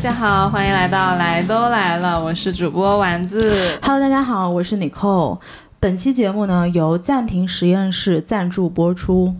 [0.00, 3.78] 大家好，欢迎来到来都来了，我是主播丸子。
[3.82, 5.38] Hello，大家好，我是 Nicole。
[5.78, 9.36] 本期节目呢由暂停实验室赞助播出。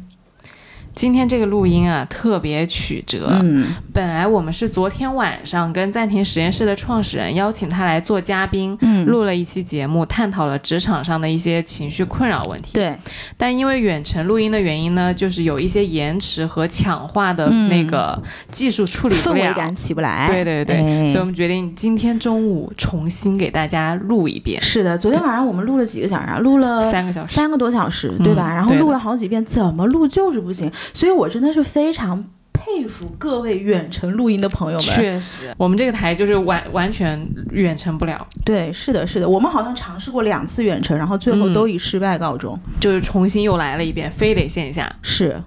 [0.95, 12.74] 今天这个录音啊特别曲折，嗯，本来我们是昨天晚上跟暂停实验室的创始人邀请他来做嘉宾，嗯录了一期节目，探讨了职场上的一些情绪困扰问题。
[12.74, 12.95] 对，
[13.37, 19.41] 但因为远程录音的原因呢，就是有一些延迟和强化的那个技术处理不了。
[19.41, 20.27] 氛围感起不来。
[20.27, 26.38] 对对对，哎所以我们决定今天中午重新给大家录一遍，是的，昨天晚上我们录了几个小时啊？
[26.38, 27.34] 录了三个小时。
[27.34, 28.52] 三个多小时，对吧？
[28.52, 30.70] 嗯然后录了好几遍，怎么录就是不行。
[30.93, 34.87] 所以我真的是非常佩服各位远程录音的朋友们。
[34.87, 42.59] 确实，我们这个台就是完完全远程不了，对，是的，是的，我们好像尝试过两次远程，然后最后嗯都以失败告终。
[42.78, 44.95] 就是重新又来了一遍，非得线下。
[45.03, 45.42] 是，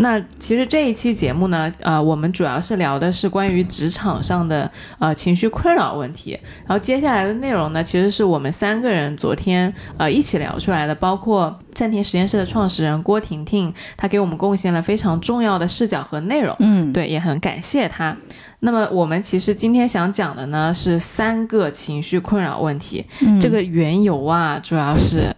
[0.00, 6.38] 那其实这一期节目呢，呃，我们主要是聊的是关于职场上的呃情绪困扰问题。
[6.66, 16.54] 然后接下来的内容呢，其实是我们三个人昨天呃一起聊出来的，包括暂停实验室的创始人郭婷婷，她给我们贡献了非常重要的视角和内容。
[16.60, 18.16] 嗯，对，也很感谢她。
[18.60, 23.04] 那么我们其实今天想讲的呢是三个情绪困扰问题。
[23.20, 25.34] 嗯这个缘由啊，主要是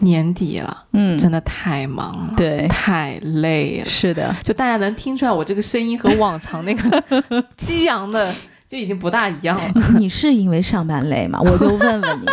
[0.00, 3.86] 年底了，嗯，真的太忙了，对，太累了。
[3.86, 7.02] 是的，就大家能听出来，我这个声音和往常那个
[7.56, 8.32] 激昂的
[8.68, 9.72] 就已经不大一样了。
[9.98, 11.40] 你是因为上班累吗？
[11.44, 12.26] 我就问问你，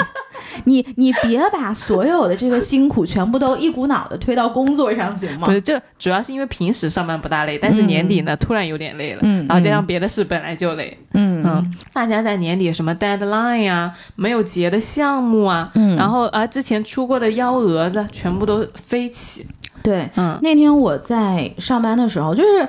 [0.66, 5.54] 你你别把所有的这个辛苦全部都一股脑的推到工作上，行吗不？
[5.54, 19.48] 是，这主要是因为平时上班不大累，但是年底呢、突然有点累了，嗯然后加上别的事本来就累，嗯嗯，大家在年底什么 deadline 啊，没有结的项目啊，嗯然后啊之前出过的幺蛾子全部都飞起，
[19.82, 20.10] 对。
[20.16, 22.68] 嗯，那天我在上班的时候，就是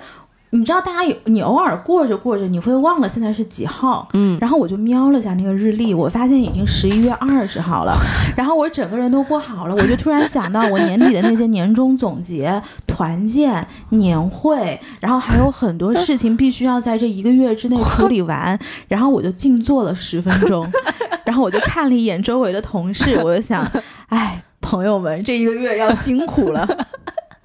[0.57, 7.95] 你知道，大家有你偶尔过着过着，你会忘了现在是几号，嗯，然后我就瞄了一下那个日历，我发现已经十一月二十号了，
[8.37, 18.59] 然后我整个人都不好了，我就突然想到我年底的那些年终总结、团建、年会，然后还有很多事情必须要在这一个月之内处理完，
[18.89, 20.67] 然后我就静坐了十分钟，
[21.25, 23.67] 然后我就看了一眼周围的同事，我就想，
[24.09, 24.43] 哎。
[24.59, 26.67] 朋友们，这一个月要辛苦了。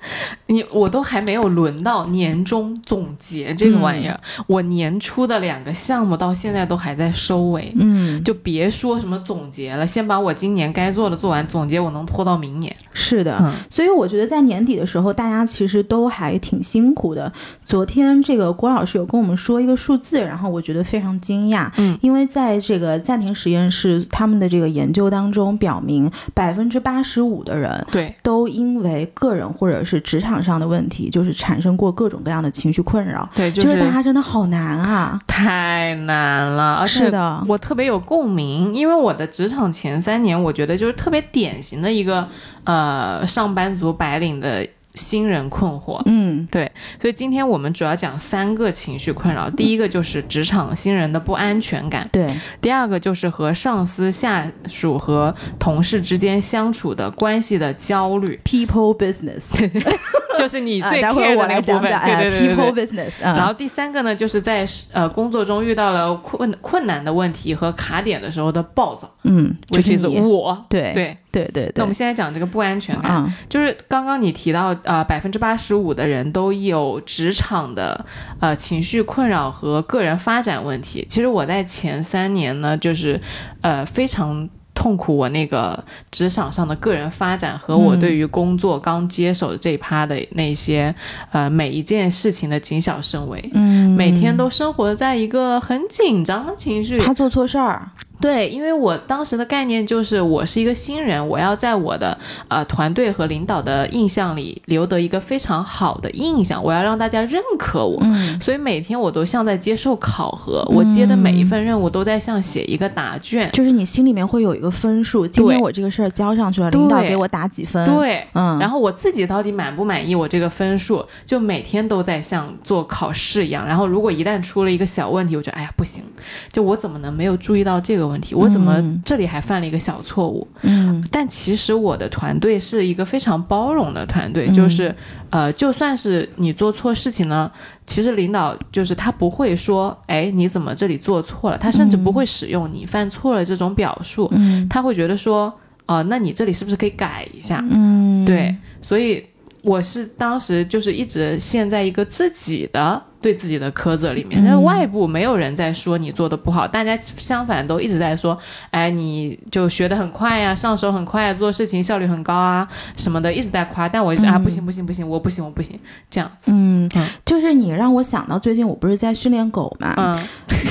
[0.48, 12.76] 你我都还没有轮到年终总结这个玩意儿，我年初的两个项目到现在都还在收尾，嗯，就别说什么总结了，先把我今年该做的做完，总结我能拖到明年。
[12.94, 17.32] 是的，嗯所以我觉得在年底的时候，大家其实都还挺辛苦的。
[17.66, 33.28] 昨天这个郭老师有跟我们说一个数字，然后我觉得非常惊讶，嗯，因为在这个暂停实验室他们的这个研究当中表明，百分之八十五的人对，都因为个人或者是职场上的问题，就是产生过各种各样的情绪困扰。
[33.36, 35.20] 对，就就是大家真的好难啊！
[35.28, 42.28] 太难了，而且是的，我特别有共鸣，因为我的职场前三年，我觉得就是特别典型的一个
[42.64, 46.02] 呃上班族白领的新人困惑。
[46.06, 46.48] 嗯。
[46.52, 46.70] 对
[47.00, 52.28] 所以今天我们主要讲三个情绪困扰，第一个就是职场新人的不安全感，对，
[52.60, 59.52] 第二个就是和上司、下属和同事之间相处的关系的焦虑，，people business，
[60.38, 61.92] 就是你最 care 的那个部分。
[61.92, 62.74] 对对对对，people。
[62.74, 63.38] business，啊。
[63.38, 70.60] 然后第三个呢，就是在呃工作中遇到了困困难的问题和卡点的时候的暴躁，嗯，就是我。
[70.70, 78.06] 对对，对对对，那我们现在讲这个不安全感，啊，就是刚刚你提到，呃，百分之八十五的人都有职场的
[78.40, 81.06] 呃情绪困扰和个人发展问题。
[81.10, 83.20] 其实我在前三年呢，就是
[83.62, 84.50] 呃非常。
[84.74, 90.96] 痛苦，我那个职场上的个人发展和我嗯对于工作刚接手的这一趴的那些，
[91.32, 97.04] 呃，每一件事情的谨小慎微，嗯，每天都生活在一个很紧张的情绪里。
[97.04, 97.92] 他做错事儿，
[98.22, 108.00] 对，因为我当时的概念就是我是一个新人，我要在我的呃团队和领导的印象里留得一个非常好的印象，我要让大家认可我。
[108.04, 113.50] 嗯所以每天我都像在接受考核，我接的每一份任务都在像写一个答卷。
[113.52, 123.66] 就是你心里面会有一个分数，今天我这个事儿交上去了，领导给我打几分，，对，嗯，然后我自己到底满不满意我这个分数，就每天都在像做考试一样。
[123.68, 126.04] 然后如果一旦出了一个小问题，我觉得哎呀不行，
[126.52, 128.36] 就我怎么能没有注意到这个问题？
[128.36, 130.48] 我怎么嗯这里还犯了一个小错误？
[130.62, 134.94] 嗯但其实我的团队是一个非常包容的团队，嗯就是
[135.30, 137.50] 呃，就算是你做错事情呢，
[137.88, 141.58] 其实领导就是他不会说，哎，你怎么这里做错了？
[141.58, 145.52] 他甚至不会使用你犯错了这种表述，嗯他会觉得说，
[145.88, 147.64] 哦、那你这里是不是可以改一下？
[147.70, 149.26] 嗯，对，所以
[149.62, 158.38] 我是当时就是一直陷在一个自己的对自己的苛责里面，但是外部没有人在说你做的不好，大家相反都一直在说，
[158.72, 163.88] 哎，你就学得很快呀，上手很快，做事情效率很高啊什么的，一直在夸。
[163.88, 165.80] 但我就啊，不行不行不行，我不行我不行，
[166.10, 166.52] 这样子。
[166.54, 166.90] 嗯，
[167.26, 170.28] 就是你让我想到最近我不是在训练狗嘛，嗯，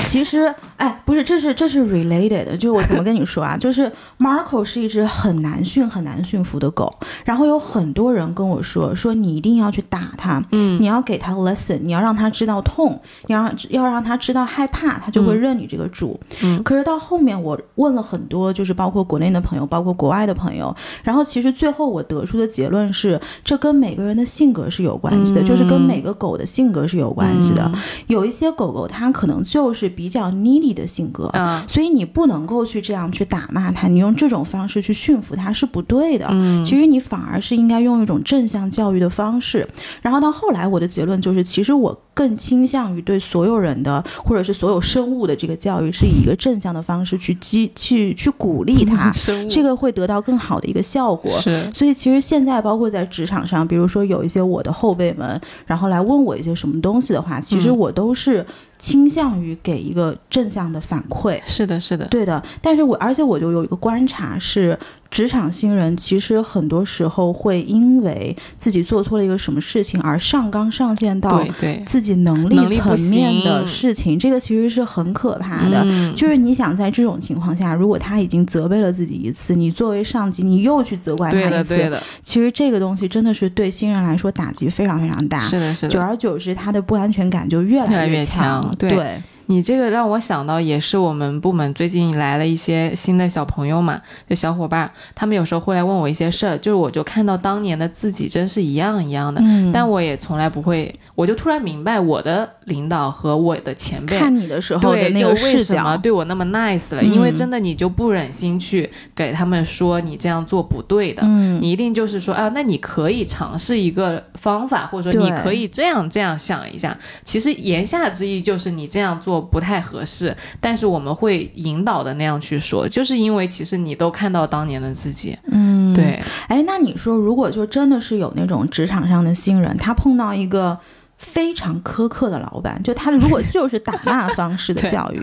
[0.09, 6.93] 其实哎，不是，这是这是 related 的，就是我怎么跟你说啊， 就是 Marco 是一只很难驯很难驯服的狗，
[7.23, 16.19] 然后有很多人跟我说说你一定要去打它，嗯，你要给它 lesson，你要让它知道痛，你要让要让他知道害怕，他就会认你这个主。
[16.41, 27.71] 嗯，可是到后面我问了很多，就是包括国内的朋友，包括国外的朋友，然后其实最后我得出的结论是，这跟每个人的性格是有关系的，就是跟每个狗的性格是有关系的。
[28.07, 36.25] 有一些狗狗它可能就是比较 needy 的性格，嗯所以你不能够去这样去打骂它，你用这种方式去驯服它是不对的。
[36.31, 39.67] 嗯其实你反而是应该用一种正向教育的方式。
[40.01, 49.11] 然后到后来，我的结论就是，其实我更倾向于对所有人的或者是所有生物的这个教育，是以一个正向的方式去激去去鼓励他，
[49.49, 51.31] 这个会得到更好的一个效果。
[51.39, 51.69] 是。
[51.73, 57.77] 所以其实现在包括在职场上，比如说有一些我的后辈们，然后来问我一些什么东西的话，其实嗯。
[57.81, 58.45] 我都是
[58.81, 61.39] 倾向于给一个正向的反馈。
[61.45, 64.77] 是的是的，对的，但是我而且我就有一个观察是，
[65.11, 75.83] 职场新人其实很多时候会因为自己做错了一个什么事情而上纲上线到对对，自己能力层面的事情，这个其实是很可怕的。
[75.85, 85.37] 嗯就是你想在这种情况下，如果他已经责备了自己一次，你作为上级，你又去责怪他一次，的对的，其实这个东西真的是对新人来说打击非常非常大。
[85.39, 85.89] 是的是的。
[85.89, 88.70] 久而久之，他的不安全感就越越来越强。
[88.77, 89.21] 对。
[89.51, 104.17] 你这个让我想到，也是我们部门最近来了一些新的小朋友嘛，就小伙伴，他们有时候会来问我一些事儿，就是我就看到当年的自己真是一样一样的，嗯，但我也从来不会，我就突然明白我的领导和我的前辈。
[104.17, 107.01] 看你的时候的，那个就为视什么角，对我那么 nice 了？
[107.01, 116.97] 嗯因为真的你就不忍心去给他们说你这样做不对的，嗯，你一定就是说啊，那你可以尝试一个方法，或者说你可以这样这样想一下。
[117.25, 126.17] 其实言下之意就是你这样做不太合适，但是我们会引导的那样去说，就是因为其实你都看到当年的自己，嗯，对，
[126.47, 130.77] 哎，那你说，如果就真的是有那种职场上的新人，他碰到一个
[131.17, 135.21] 非常苛刻的老板，就他如果就是打骂方式的 教育，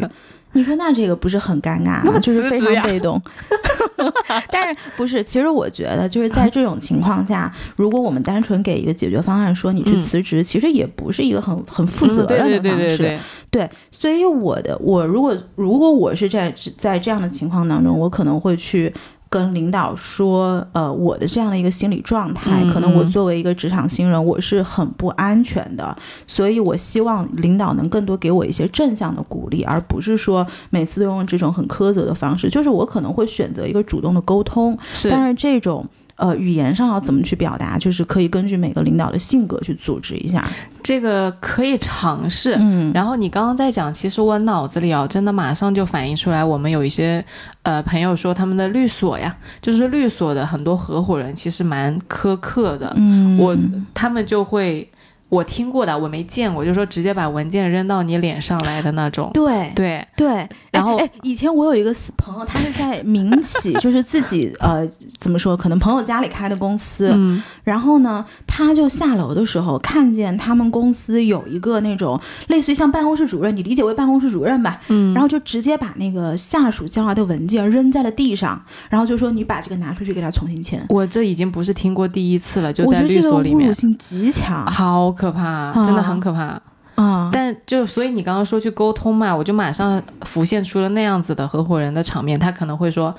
[0.53, 2.03] 你说那这个不是很尴尬吗？
[2.05, 3.21] 那么就是非常被动。
[4.51, 5.23] 但是不是？
[5.23, 12.97] 其实我觉得就是在这种情况下，如果我们单纯给一个解决方案，说你去嗯辞职，其实也不是一个很很负责任的方式。
[12.97, 18.93] 对对对对，对，所以我的我如果如果我是在在这样的情况当中，我可能会去
[19.31, 25.97] 跟领导说，呃，我的这样的一个心理状态，嗯可能我嗯作为一个职场新人，我是很不安全的，
[26.27, 32.49] 所以我希望领导能更多给我一些正向的鼓励，而不是说每次都用这种很苛责的方式。
[32.49, 35.87] 就是我可能会选择一个主动的沟通，是但是这种。
[36.19, 40.45] 呃，语言上要怎么去表达，就是可以根据每个领导的性格去组织一下。
[40.83, 42.57] 这个可以尝试。
[42.59, 47.25] 嗯，然后你刚刚在讲，其实我脑子里啊，真的马上就反映出来，我们有一些
[47.63, 53.57] 呃朋友说他们的律所呀，就是律所的很多合伙人其实蛮苛刻的，嗯，我
[53.95, 54.91] 他们就会
[55.29, 59.31] 我听过的，我没见过，就说直接把文件扔到你脸上来的那种。
[59.35, 60.49] 对对，对，
[60.79, 67.43] 然后哎哎，以前我有一个朋友，他是在民企， 就是自己呃怎么说，可能朋友家里开的公司，嗯。
[67.65, 80.85] 然后呢，他就下楼的时候看见他们公司有一个那种类似于像办公室主任，你理解为办公室主任吧，嗯，然后就直接把那个下属交来的文件扔在了地上，然后就说你把这个拿出去给他重新签。
[80.89, 84.65] 我这已经不是听过第一次了，就在律我觉得这个所里面，侮辱性极强。
[84.67, 86.61] 好可怕，真的很可怕。
[87.03, 87.31] 啊！
[87.33, 93.15] 但就所以你刚刚说去沟通嘛，我就马上浮现出了那样子的合伙人的场面，他可能会说。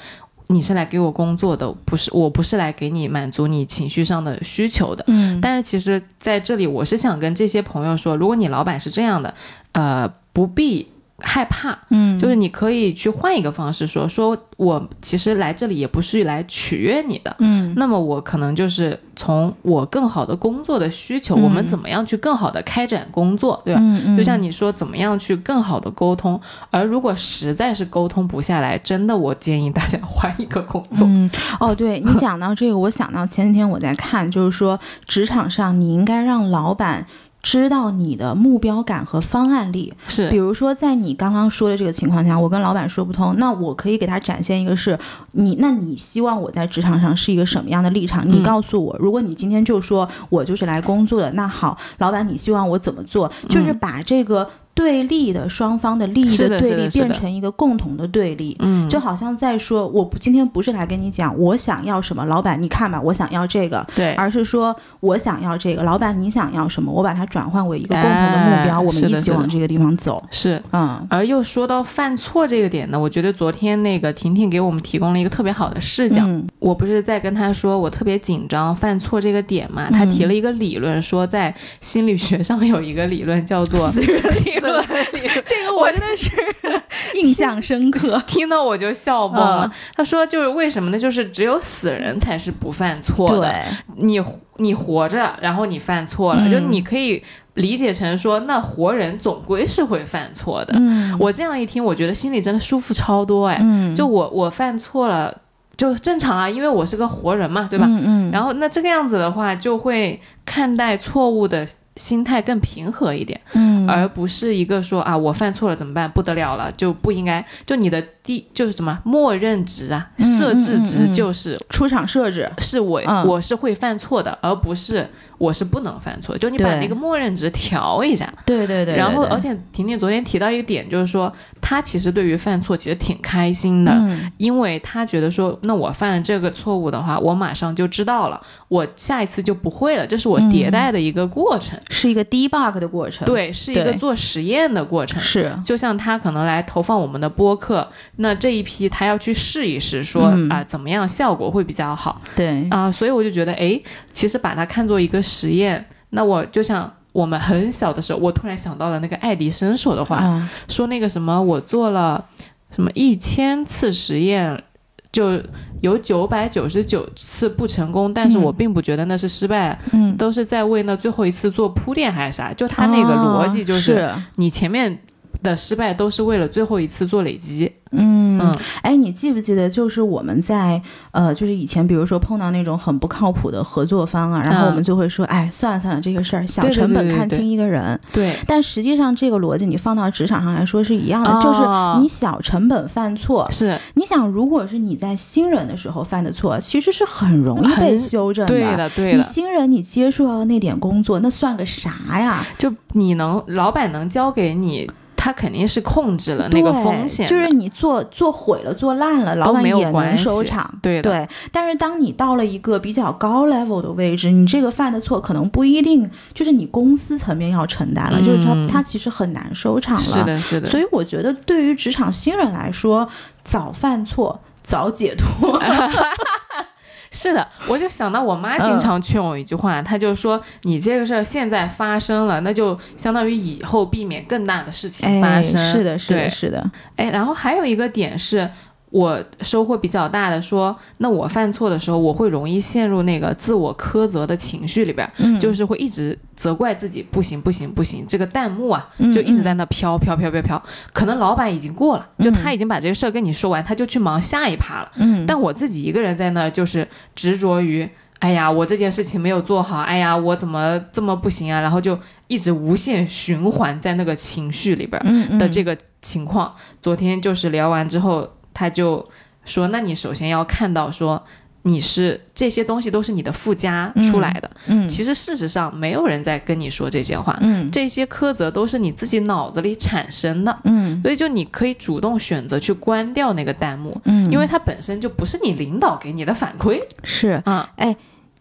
[0.51, 5.03] 你是来给我工作的，不是我不是来给你满足你情绪上的需求的。
[5.05, 9.31] 嗯，但是其实在这里，我是想跟这些朋友说，如果你老板是这样的，
[9.73, 10.87] 呃，不必
[11.21, 23.79] 害怕，嗯，就是你可以去换一个方式说，说我其实来这里也不是来取悦你的，嗯那么我可能就是从我更好的工作的需求，嗯我们怎么样去更好的开展工作，对吧？
[23.83, 26.39] 嗯嗯，就像你说，怎么样去更好的沟通？
[26.69, 31.07] 而如果实在是沟通不下来，真的，我建议大家换一个工作。
[31.07, 37.05] 嗯，哦，对你讲到这个，我想到前几天我在看，就是说职场上你应该让老板
[37.49, 39.91] 知道你的目标感和方案力。
[40.07, 44.95] 是比如说，在你刚刚说的这个情况下，我跟老板说不通，那我可以给他展现一个是
[45.31, 48.23] 你，那你希望我在职场上是一个什么样的立场？
[48.27, 48.95] 你嗯告诉我。
[48.99, 53.31] 如果你今天就说我就是来工作的，那好，老板，你希望我怎么做？
[53.49, 54.47] 就是把这个
[54.79, 58.55] 对立的双方的利益的对立变成一个共同的对立。
[58.59, 70.23] 嗯，就好像在说，我不今天不是来跟你讲我想要什么，老板你看吧，我想要这个，对，而是说我想要这个，老板你想要什么，我把它转换为一个共同的目标，哎我们一起往这个地方走。
[70.31, 70.63] 是。
[70.71, 76.21] 嗯而又说到犯错这个点呢，我觉得昨天那个婷婷给我们提供了一个特别好的视角。
[76.25, 83.91] 嗯我不是在跟她说我特别紧张犯错这个点嘛，她提了一个理论，说在心理学上有一个理论叫做
[85.45, 86.29] 这个我真的是
[87.15, 88.21] 印象深刻。
[88.27, 89.65] 听到我就笑崩了。
[89.65, 90.97] 嗯他说就是为什么呢？
[90.97, 93.53] 就是只有死人才是不犯错的。
[93.97, 94.21] 你
[94.57, 97.21] 你活着，然后你犯错了，嗯就你可以
[97.55, 100.73] 理解成说，那活人总归是会犯错的。
[100.77, 103.59] 嗯我这样一听，我觉得心里真的舒服超多哎。
[103.61, 105.35] 嗯，就我我犯错了，
[105.75, 107.85] 就正常啊，因为我是个活人嘛，对吧？
[107.87, 113.87] 嗯嗯，然后那这个样子的话，就会看待错误的心态更平和一点，嗯。
[113.89, 123.27] 而不是一个说啊我犯错了怎么办，不得了了，就不应该，就你的第就是什么默认值啊，嗯设置值嗯嗯就是出厂设置，是我、嗯。
[123.27, 128.31] 我是会犯错的，而不是我是不能犯错，就你把那个默认值调一下。
[128.45, 134.31] 对对对，然后，而且婷婷昨天提到一个点，就是说她其实对于犯错其实挺开心的，嗯。
[134.37, 145.21] 因为她觉得说，那我犯了这个错误的话，我马上就知道了，我下一次就不会了，这是我迭代的一个过程，是一个 debug 的过程。，对，是一个做实验的过程。
[145.21, 150.49] 是，就像他可能来投放我们的播客，那这一批他要去试一试说，嗯。
[150.49, 152.21] 啊怎么样效果会比较好。
[152.35, 153.81] 对，啊、所以我就觉得，诶，
[154.13, 162.23] 其实把它看作一个实验，那我就像我们很小的时候，我突然想到了那个爱迪生说的话，啊，说那个什么，我做了
[162.71, 164.61] 什么一千次实验，
[165.11, 165.41] 就
[165.81, 172.53] 有九百九十九次不成功，但是嗯我并不觉得那是失败，嗯，都是在为那最后一次做铺垫还是啥？
[172.53, 174.99] 就他那个逻辑就是，哦你前面
[175.41, 177.71] 的失败都是为了最后一次做累积。
[177.91, 180.79] 嗯嗯，哎，你记不记得，就是我们在
[181.09, 187.99] 呃，就是以前比如说碰到那种很不靠谱的合作方啊，然后我们就会说，哎，算了算了，这个事儿小成本看清一个人。
[188.13, 193.49] 对，但实际上，这个逻辑你放到职场上来说是一样的，哦就是你小成本犯错。
[193.49, 199.23] 是你想，如果是你在新人的时候犯的错，其实是很容易被修正对的，对你。
[199.23, 202.45] 新人你接触到的那点工作，那算个啥呀？
[202.59, 204.89] 就你能，老板能交给你，
[205.21, 210.79] 他肯定是控制了那个对风险，就是你做做毁了、做烂了，老板也能收场。
[210.81, 211.01] 对。
[211.01, 220.01] 对，但是当你到了一个比较高 level 的位置，你这个犯的错可能不一定就是你公司层面要承担了，就是他嗯他其实很难收场了。
[220.01, 220.69] 是的，是的。
[220.69, 223.09] 所以我觉得对于职场新人来说，
[223.43, 225.59] 早犯错早解脱。
[227.11, 235.59] 是的，我就想到我妈经嗯常劝我一句话，她就说：“你这个事儿现在发生了，那就相当于以后避免更大的事情发哎，生。
[235.71, 238.49] 是的，是的，是的，哎，然后还有一个点是。
[238.91, 248.03] 我收获比较大的说，那我犯错的时候，我会容易陷入那个自我苛责的情绪里边儿，嗯，就是会一直责怪自己，不行不行不行。
[248.07, 250.61] 这个弹幕啊，嗯就一直在那飘飘飘飘飘。
[250.91, 254.91] 可能老板已经过了，就嗯他已经把这个事儿跟你说完，他就去忙下一趴了。
[254.95, 257.87] 嗯，但我自己一个人在那儿，就是执着于，
[258.19, 261.61] 哎呀，我这件事情没有做好，哎呀，我怎么这么不行啊？
[261.61, 266.53] 然后就一直无限循环在那个情绪里边儿嗯的这个情况。
[266.81, 268.27] 昨天就是聊完之后，
[268.59, 269.07] 他就
[269.45, 271.23] 说，那你首先要看到说。
[271.63, 287.69] 你是这些东西都是你的附加出来的，嗯其实事实上没有人在跟你说这些话，嗯这些苛责都是你自己脑子里产生的，嗯所以就你可以主动选择去关掉那个弹幕，嗯，因为它本身就不是你领导给你的反馈是啊，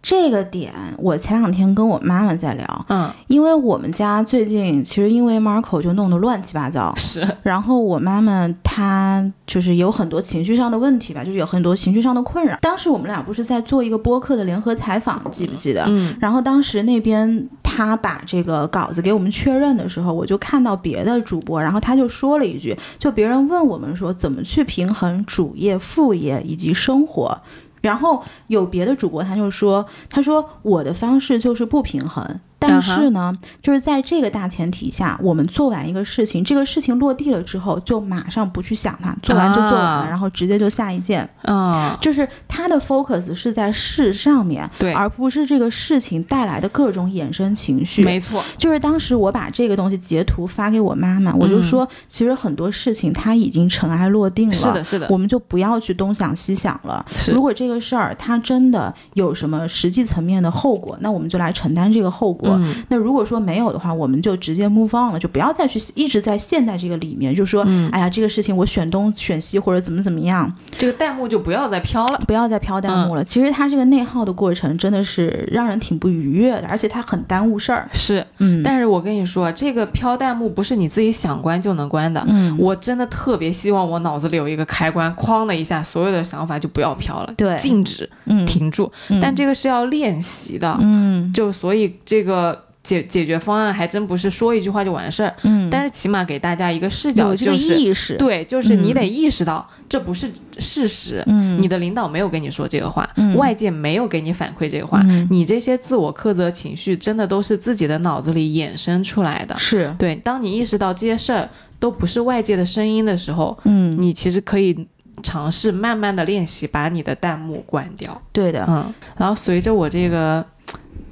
[0.09, 12.57] 这个点，我前两天跟我妈妈在聊，嗯，因为我们家最近其实因为 Marco 就弄得乱七八糟，是，然后我妈妈她就是有很多情绪上的问题吧，就是有很多情绪上的困扰。
[12.63, 15.85] 当时我们俩不是在做一个播客的联合采访，记不记得？
[15.89, 27.39] 嗯然后当时那边他把这个稿子给我们确认的时候，我就看到别的主播，然后他就说了一句，就别人问我们说怎么去平衡主业、副业以及生活。
[27.81, 41.29] 然后有别的主播他就说，他说我的方式就是不平衡，但但是呢，就是在这个大前提下，我们做完一个事情，这个事情落地了之后，就马上不去想它，做完就做完了，啊然后直接就下一件。
[41.43, 48.03] 嗯，就是他的 focus 是在事上面，对而不是这个事情带来的各种衍生情绪。
[48.03, 57.05] 没错，就是当时我把这个东西截图发给我妈妈，我就说，其实很多事情它已经尘埃落定了，嗯是的，是的，我们就不要去东想西想了。
[57.13, 62.48] 是如果这个事儿它真的有什么实际层面的后果，那我们就来承担这个后果。
[62.59, 72.19] 嗯那如果说没有的话，我们就直接 move on 了，就不要再去一直在陷在这个里面，就说，嗯哎呀，这个事情我选东选西或者怎么怎么样，这个弹幕就不要再飘了。
[72.27, 73.25] 不要再飘弹幕了。
[73.25, 77.89] 其实它这个内耗的过程真的是让人挺不愉悦的，而且它很耽误事儿。
[77.93, 82.25] 是，嗯，但是我跟你说，这个飘弹幕不是你自己想关就能关的。
[82.29, 88.91] 嗯，我真的特别希望我脑子里有一个开关，哐的一下，所有的想法就不要飘了，对静止，嗯停住。
[89.09, 92.38] 嗯但这个是要练习的，嗯就所以这个
[92.83, 98.95] 解解决方案还真不是说一句话就完事儿，嗯，但是起码给大家一个视角，就是意识，，对，就是你嗯。
[98.95, 101.23] 得意识到这不是事实。
[101.27, 103.37] 嗯，你的领导没有跟你说这个话，嗯。
[103.37, 105.27] 外界没有给你反馈这个话，嗯。
[105.31, 109.55] 你这些自我苛责情绪真的都是自己的脑子里衍生出来的。
[109.59, 111.47] 是，对，当你意识到这些事儿
[111.79, 114.89] 都不是外界的声音的时候，嗯，你其实可以
[115.23, 118.23] 尝试慢慢的练习把你的弹幕关掉。
[118.33, 120.45] 对的，嗯，然后随着我这个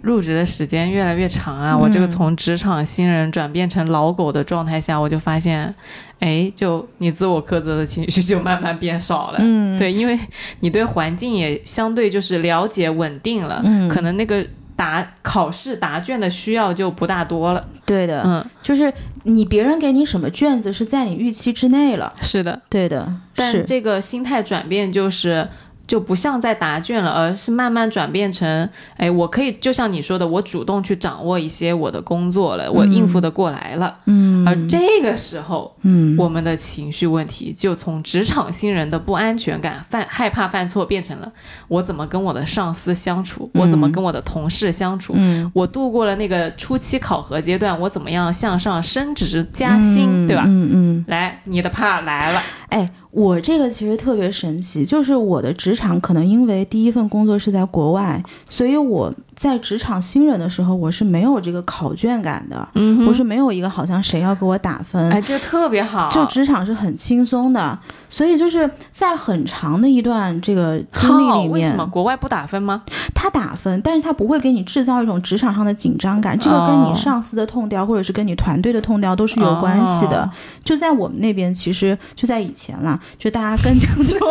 [0.03, 5.75] 入职的时间越来越长啊，我这个嗯从职场新人转变成老狗的状态下，我就发现，
[6.21, 9.39] 哎，就你自我苛责的情绪就慢慢变少了。
[9.41, 10.19] 嗯，对，因为
[10.61, 13.89] 你对环境也相对就是了解稳定了，嗯。
[13.89, 17.63] 可能那个答考试答卷的需要就不大多了。
[17.85, 18.93] 对的，嗯，就是
[19.25, 25.49] 你别人给你什么卷子是在你预期之内了，是的，对的，是，但这个心态转变就是。
[25.87, 33.97] 就不像在答卷了，而是慢慢转变成，哎，我可以就像你说的，我主动去掌握一些我的工作了，我应付得过来了。
[34.07, 41.33] 嗯，而这个时候，嗯，我们的情绪问题就从职场新人的不安全感、犯害怕犯错，变成了
[41.69, 45.13] 我怎么跟我的上司相处，我怎么跟我的同事相处。
[45.17, 50.45] 嗯，我度过了那个初期考核阶段，我怎么样向上升职加薪，嗯对吧？
[50.47, 72.83] 嗯嗯，来，你的怕来了，哎，我这个其实特别神奇，就是我的职场可能因为第一份工作是在国外，所以我在职场新人的时候，我是没有这个考卷感的，嗯，我是没有一个好像谁要给我打分，哎，这特别好，就职场是很轻松的，所以就是在很长的一段这个经历，里面为什么，国外不打分吗？
[73.15, 80.23] 他打分，但是他不会给你制造一种职场上的紧张感，这个跟哦你上司的痛调或者是跟你团队的痛调都是有关系的。
[80.23, 80.31] 哦
[80.65, 84.17] 就在我们那边，其实就在以前啦，就大家更讲究。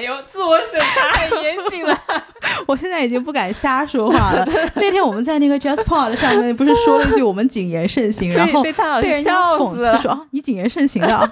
[0.00, 2.02] 哎呦，自我审查很严谨了。
[2.66, 4.46] 我现在已经不敢瞎说话了。
[4.76, 10.02] 那天我们在那个 JustPod 上面不是说了一句我们谨言慎行， 然后被他老师被人家笑讽死了刺。
[10.02, 11.28] 说啊，你谨言慎行的啊。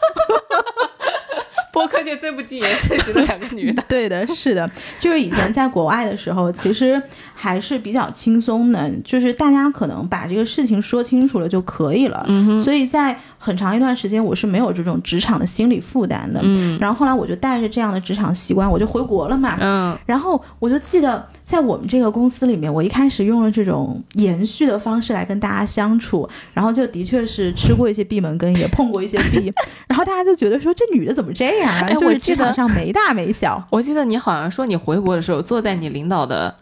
[1.70, 3.82] 播客界最不谨言慎行的两个女的。
[3.88, 7.00] 对的，是的，就是以前在国外的时候，其实
[7.34, 12.24] 还是比较轻松的，就是大家可能把这个事情说清楚了就可以了。
[12.26, 16.38] 嗯哼，所以在很长一段时间，我是没有这种职场的心理负担的。
[16.42, 19.56] 嗯然后后来我就带着这样的职场习惯，我就回国了嘛。
[19.58, 29.50] 嗯然后我就记得，在我们这个公司里面，我一开始用了这种延续的方式来跟大家相处，然后就的确是吃过一些闭门羹，也碰过一些壁，
[29.88, 31.86] 然后大家就觉得说这女的怎么这样啊？
[31.88, 36.54] 哎就是职我记得场上没大没小 我记得你好像说你回国的时候坐在你领导的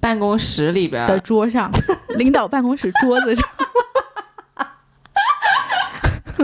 [0.00, 1.70] 办公室里边的桌上，
[2.16, 3.44] 领导办公室桌子上。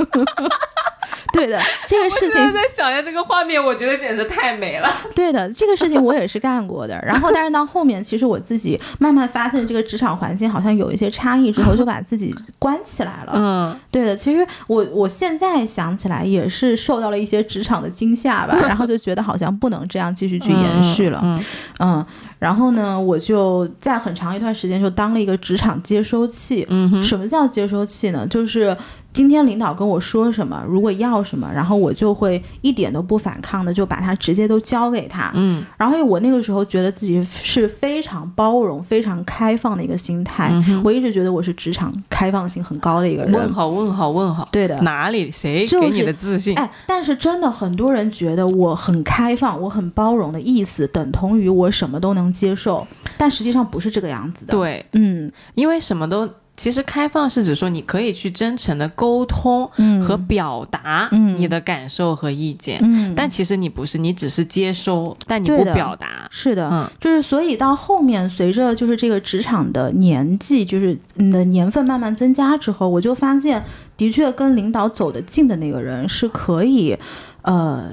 [1.33, 4.89] 对的，这个事情我现在在想一下这个画面，我觉得简直太美了。
[5.15, 6.99] 对的，这个事情我也是干过的。
[7.05, 13.33] 然后，但是到后面，其实我自己慢慢发现这个职场环境好像有一些差异之后，就把自己关起来了。
[13.35, 21.21] 嗯，对的，其实我我现在想起来也是受到了一些职场的惊吓吧，然后就觉得好像不能这样继续去延续了。
[21.23, 21.45] 嗯
[21.81, 22.07] 嗯，
[22.39, 26.67] 然后呢，我就在很长一段时间就当了一个职场接收器。
[26.71, 28.27] 嗯哼，什么叫接收器呢？
[28.27, 28.75] 就是
[29.17, 35.33] 今天领导跟我说什么，如果要什么，然后我就会一点都不反抗的，就把它直接都交给他。
[35.33, 43.51] 嗯然后我那个时候觉得自己是非常包容、非常开放的一个心态，嗯，我一直觉得我是职场开放性很高的一个人问。
[43.55, 46.55] 号问号问号，对的，哪里谁就是给你的自信？
[46.59, 60.03] 哎，但是真的很多人觉得我很开放、我很包容的意思等同于我什么都能接受，但实际上不是这个样子的。，对，嗯，因为什么都其实开放是指说你可以去真诚的沟通嗯。
[60.03, 66.27] 和表达嗯你的感受和意见，嗯，但其实你不是，你只是接收，但你不表达。
[66.31, 66.89] 是的，嗯。
[67.01, 73.63] 就是所以到后面，随着就是这个职场的年纪，就是你的年份慢慢增加之后，我就发现，
[73.97, 76.97] 的确跟领导走得近的那个人是可以，
[77.43, 77.91] 呃。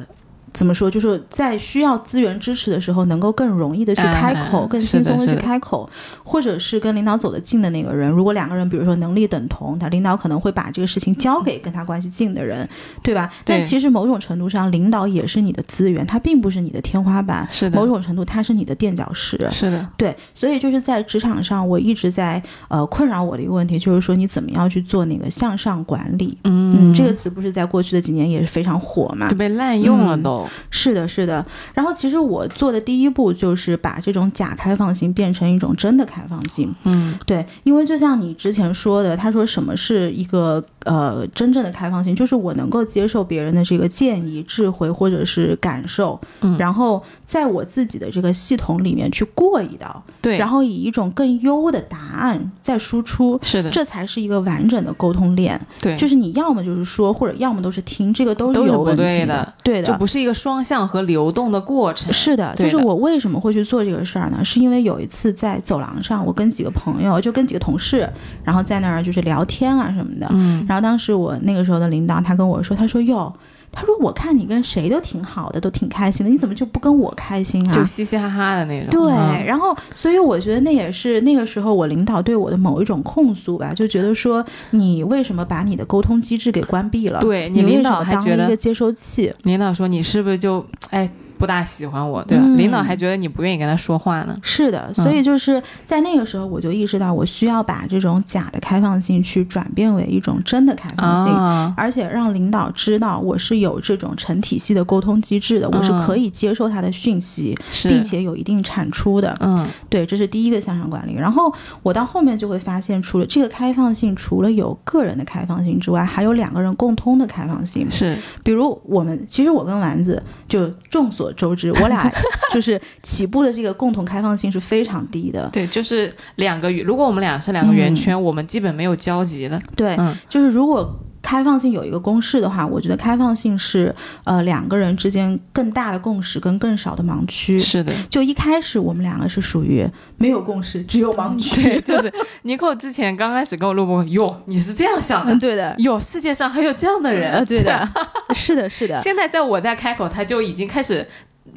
[0.54, 0.90] 怎么说？
[0.90, 5.90] 就是在需要资源支持的时候，能够更容易的去开口，哎更轻松的去开口，
[6.24, 12.68] 或者是跟领导走得近的那个人，如果两个人比如说能力等同，他领导可能会把这个事情交给跟他关系近的人，
[13.02, 13.32] 对吧？
[13.44, 19.38] 但其实某种程度上，领导也是你的资源，他并不是你的天花板，是的某种程度他是你的垫脚石。
[19.52, 26.38] 是的，对，所以就是在职场上，我一直在呃困扰我的一个问题，就是说你怎么样去做那个向上管理？
[26.44, 29.36] 嗯嗯，这个词不是在过去的几年也是非常火嘛就？
[29.36, 30.50] 被滥用了嗯都。
[30.70, 31.46] 是的，是的。
[31.74, 36.74] 然后其实我做的第一步就是把这种假开放性变成一种真的开放性。
[36.84, 53.40] 嗯对，因为就像你之前说的，他说什么是一个呃真正的开放性，就是我能够接受别人的这个建议、智慧或者是感受，嗯，然后在我自己的这个系统里面去过一道，对，然后以一种更优的答案再输出。
[53.42, 62.12] 是的，这才是一个完整的沟通链，对，就是你要么就是说，或者要么都是听，这个都都是有问题的对的，对的，就不是一个双向和流动的过程。
[62.12, 64.44] 是的，就是我为什么会去做这个事儿呢？
[64.44, 68.10] 是因为有一次在走廊上，我跟几个朋友，就跟几个同事，
[68.44, 70.28] 然后在那儿就是聊天啊什么的。
[70.32, 73.34] 嗯，然后当时我那个时候的领导，他跟我说，他说哟。
[73.74, 78.92] 他说：“我看你跟谁都挺好的，都挺开心的，你怎么就不跟我开心啊？”就嘻嘻哈哈的那种。
[78.92, 87.20] 对，嗯然后所以我觉得那也是那个时候我领导对我的某一种控诉吧，就觉得说你为什么把你的沟通机制给关闭了？
[87.20, 89.34] 对你领导当还觉得了一个接收器？
[89.44, 91.10] 领导说你是不是就哎
[91.44, 92.44] 不大喜欢我，对吧？
[92.48, 94.34] 嗯领导还觉得你不愿意跟他说话呢。
[94.42, 101.34] 是的，所以就是在那个时候，我就意识到我需要把这种假的开放性去转变为一种真的开放性。
[101.36, 109.36] 啊，而且让领导知道我是有这种成体系的沟通机制的，我是可以接受他的讯息，并且有一定产出的。
[109.42, 111.16] 嗯对，这是第一个向上管理。
[111.16, 117.90] 然后我到后面就会发现，除了这个开放性，除了有个人的开放性之外，还有两个人共通的开放性。
[117.92, 122.12] 是比如我们，其实我跟丸子就众所周知，我俩
[122.54, 125.50] 就是起步的这个共同开放性是非常低的。
[125.52, 126.72] 对，就是两个。
[126.72, 129.62] 如果我们俩是两个圆圈，我们基本没有交集的。
[129.76, 137.58] 对，嗯就是如果开放性有一个公式的话，我觉得开放性是呃两个人之间更大的共识跟更少的盲区。
[137.58, 141.64] 是的，就一开始我们两个是属于没有共识，只有盲区。
[141.64, 145.40] 对，就是尼寇之前刚开始跟我录播，哟，你是这样想的嗯，？
[145.40, 147.90] 对的，哟，世界上还有这样的人，呃，对的，
[148.36, 148.98] 是的，是的。
[148.98, 151.08] 现在在我在开口，他就已经开始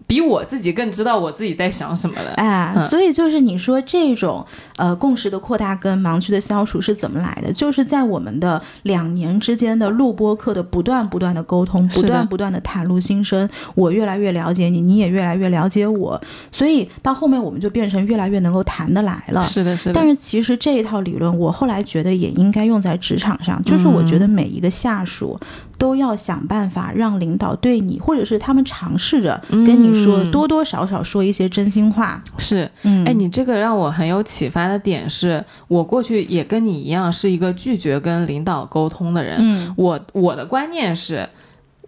[0.06, 2.30] 比我自己更知道我自己在想什么了。
[2.36, 4.44] 哎，嗯所以就是你说这种
[4.76, 7.52] 呃共识的扩大跟盲区的消除是怎么来的？
[7.52, 19.42] 就是在我们的两年之间的录播课的不断不断的沟通，不断不断的袒露心声，我越来越了解你，你也越来越了解我，所以到后面我们就变成越来越能够谈得来了。
[19.42, 20.06] 是的，是的但。
[20.06, 25.36] 是其实这一套理论，我后来觉得也应该用在职场上，就是我嗯觉得每一个下属
[25.78, 32.22] 都要想办法让领导对你，或者是他们尝试着跟你说，嗯多多少少说一些真心话。
[32.38, 39.36] 是，嗯，哎，你这个让我很有启发的点是，我过去也跟你一样是一个拒绝跟领导沟通的人。
[39.40, 41.28] 嗯我我的观念是，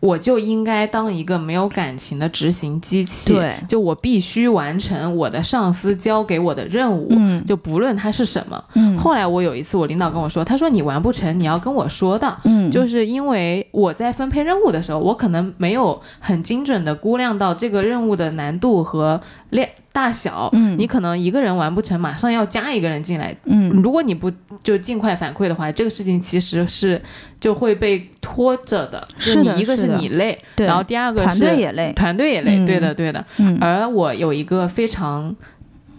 [0.00, 3.34] 我就应该当一个没有感情的执行机器。
[3.34, 8.62] 对就我必须完成我的上司交给我的任务，嗯就不论它是什么。
[8.74, 12.36] 嗯后来我有一次，我领导跟我说，他说你完不成，你要跟我说的。
[12.44, 20.48] 嗯，就是因为我在分配任务的时候，我可能没有很精准的估量到这个任务的难度和量大小。
[20.52, 23.36] 嗯你可能一个人完不成，马上要加一个人进来。
[23.46, 24.30] 嗯如果你不
[24.62, 27.02] 就尽快反馈的话，这个事情其实是
[27.40, 29.04] 就会被拖着的。
[29.18, 32.56] 就是的你一个是你累，对然后第二个团是队也累，团队也累。
[32.58, 33.24] 嗯对的，对的。
[33.38, 35.34] 嗯而我有一个非常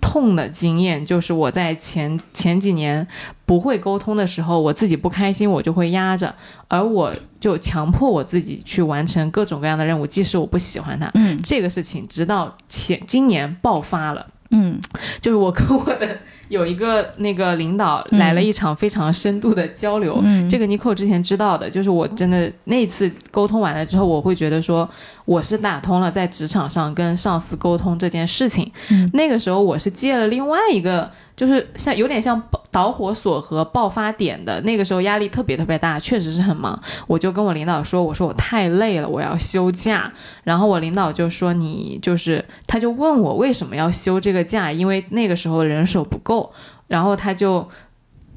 [0.01, 3.07] 痛的经验，就是我在前前几年
[3.45, 6.33] 不会沟通的时候，我自己不开心，我就会压着，
[6.67, 11.09] 而我就强迫我自己去完成各种各样的任务，即使我不喜欢它。
[11.13, 14.27] 嗯这个事情直到前今年爆发了。
[14.51, 14.79] 嗯
[15.21, 16.17] 就是我跟我的
[16.49, 24.89] 有一个那个领导来了一场非常深度的交流，嗯，这个 Nico 之前知道的，就是我真的那次沟通完了之后，我会觉得说
[25.25, 28.69] 我是打通了在职场上跟上司沟通这件事情。
[28.89, 29.09] 嗯。
[29.13, 34.59] 那个时候我是借了另外一个，就是像有点像导火索和爆发点的。
[34.63, 36.77] 那个时候压力特别特别大，确实是很忙。
[37.07, 40.11] 我就跟我领导说，我说我太累了，我要休假。
[40.43, 46.51] 然后我领导就说你就是，他就问我为什么要休这个假，因为那个时候人手不够。
[46.87, 47.65] 然后他就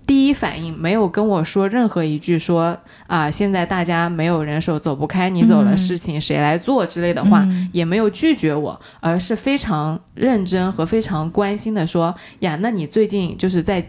[0.07, 13.85] 第一反应没有跟我说任何一句说啊，现在大家没有人手走不开，你走了，事情谁来做之类的话，也没有拒绝我，而是非常认真和非常关心的说呀，那你最近就是在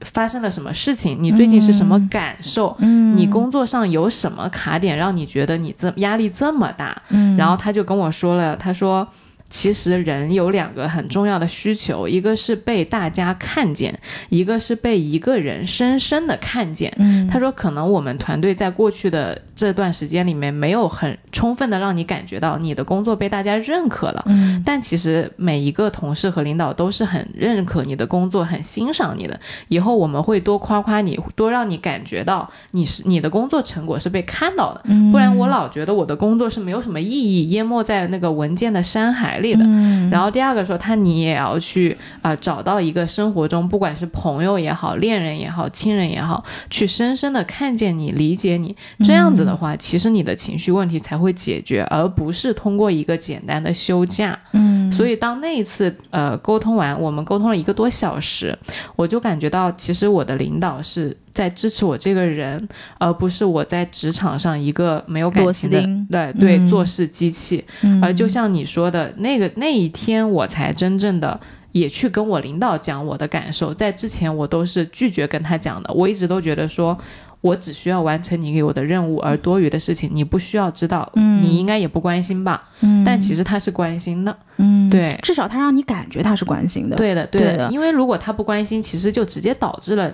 [0.00, 1.18] 发生了什么事情？
[1.20, 2.76] 你最近是什么感受？
[2.80, 7.02] 你工作上有什么卡点让你觉得你这压力这么大？
[7.36, 9.06] 然后他就跟我说了，他说。
[9.50, 16.92] 其实人有两个很重要的需求，一个是被大家看见，一个是被一个人深深的看见。
[17.30, 24.22] 他说，可能我们团队在过去的这段时间里面没有很充分的让你感觉到你的工作被大家认可了。
[24.66, 29.40] 但其实每一个同事和领导都是很认可你的工作，很欣赏你的。
[29.68, 34.82] 以后我们会多夸夸你，多让你感觉到你是你的工作成果是被看到的。
[35.10, 39.37] 不然我老觉得我的工作是没有什么意义，淹没在那个文件的山海。
[39.40, 39.64] 力的，
[40.10, 48.74] 然后第二个说他你也要去啊找到一个生活中不管是朋友也好、恋人也好、亲人也好，去深深的看见你、理解你，
[49.04, 54.38] 这样子的话，其实你的情绪问题才会解决，而不是通过一个简单的休假。
[54.52, 58.56] 嗯，所以当那一次呃沟通完，我们沟通了一个多小时，
[58.96, 61.16] 我就感觉到其实我的领导是。
[61.38, 67.64] 在支持我这个人，而不是我在职场上一个没有感情的对对做事机器。
[68.02, 71.38] 而就像你说的那个那一天，我才真正的
[71.70, 73.72] 也去跟我领导讲我的感受。
[73.72, 75.94] 在之前，我都是拒绝跟他讲的。
[75.94, 76.98] 我一直都觉得说，
[77.40, 82.68] 我只需要完成你给我的任务，而多余的事情你不需要知道，你应该也不关心吧？
[83.06, 86.96] 但其实他是关心的，嗯，对，至少他让你感觉他是关心的。
[86.96, 90.12] 对的，对的，因为如果他不关心，其实就直接导致了。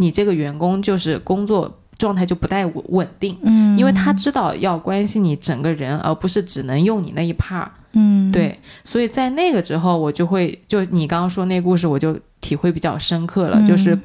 [0.00, 13.98] 你这个员工就是工作状态就不太稳稳定，嗯，因为他知道要关心你整个人，而不是只能用你那一 part，嗯，对，所以在那个之后，我就会就你刚刚说那故事，我就体会比较深刻了，就是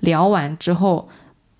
[0.00, 1.06] 聊完之后，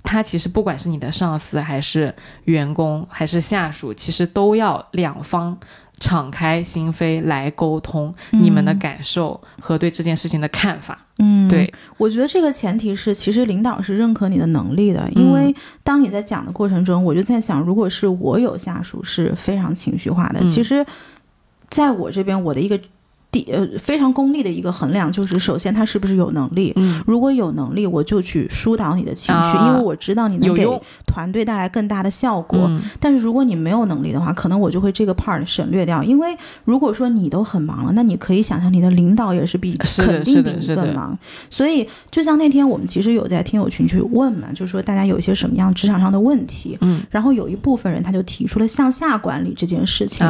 [0.02, 5.58] 他其实不管是你的上司还是员工还是下属，其实都要两方。
[5.98, 10.98] 敞开心扉来沟通你们的感受和对这件事情的看法。
[11.18, 11.64] 嗯，对，
[11.96, 20.84] 我觉得这个前提是，其实领导是认可你的能力的，因为当你在讲的过程中，我就在想，如果是我有下属是非常情绪化的，其实
[21.70, 22.80] 在我这边，我的一个。
[23.32, 26.70] 第呃非常功利的一个衡量就是，首先他是不是有能力。
[26.76, 30.66] 嗯，如果有能力，我就去疏导你的情绪，因为我知道你能给
[31.06, 32.70] 团队带来更大的效果。
[33.00, 36.04] 但是如果你没有能力的话，可能我就会这个 part 省略掉。
[36.04, 41.18] 因为如果说你都很忙了，那你可以想象你的领导也是比肯定比你更忙。
[41.48, 46.76] 所以就像那天我们其实有在听友群去问嘛，就是说大家有一些什么样职场上的问题。
[46.82, 50.26] 嗯，然后有一部分人他就提出了向下管理这件事情。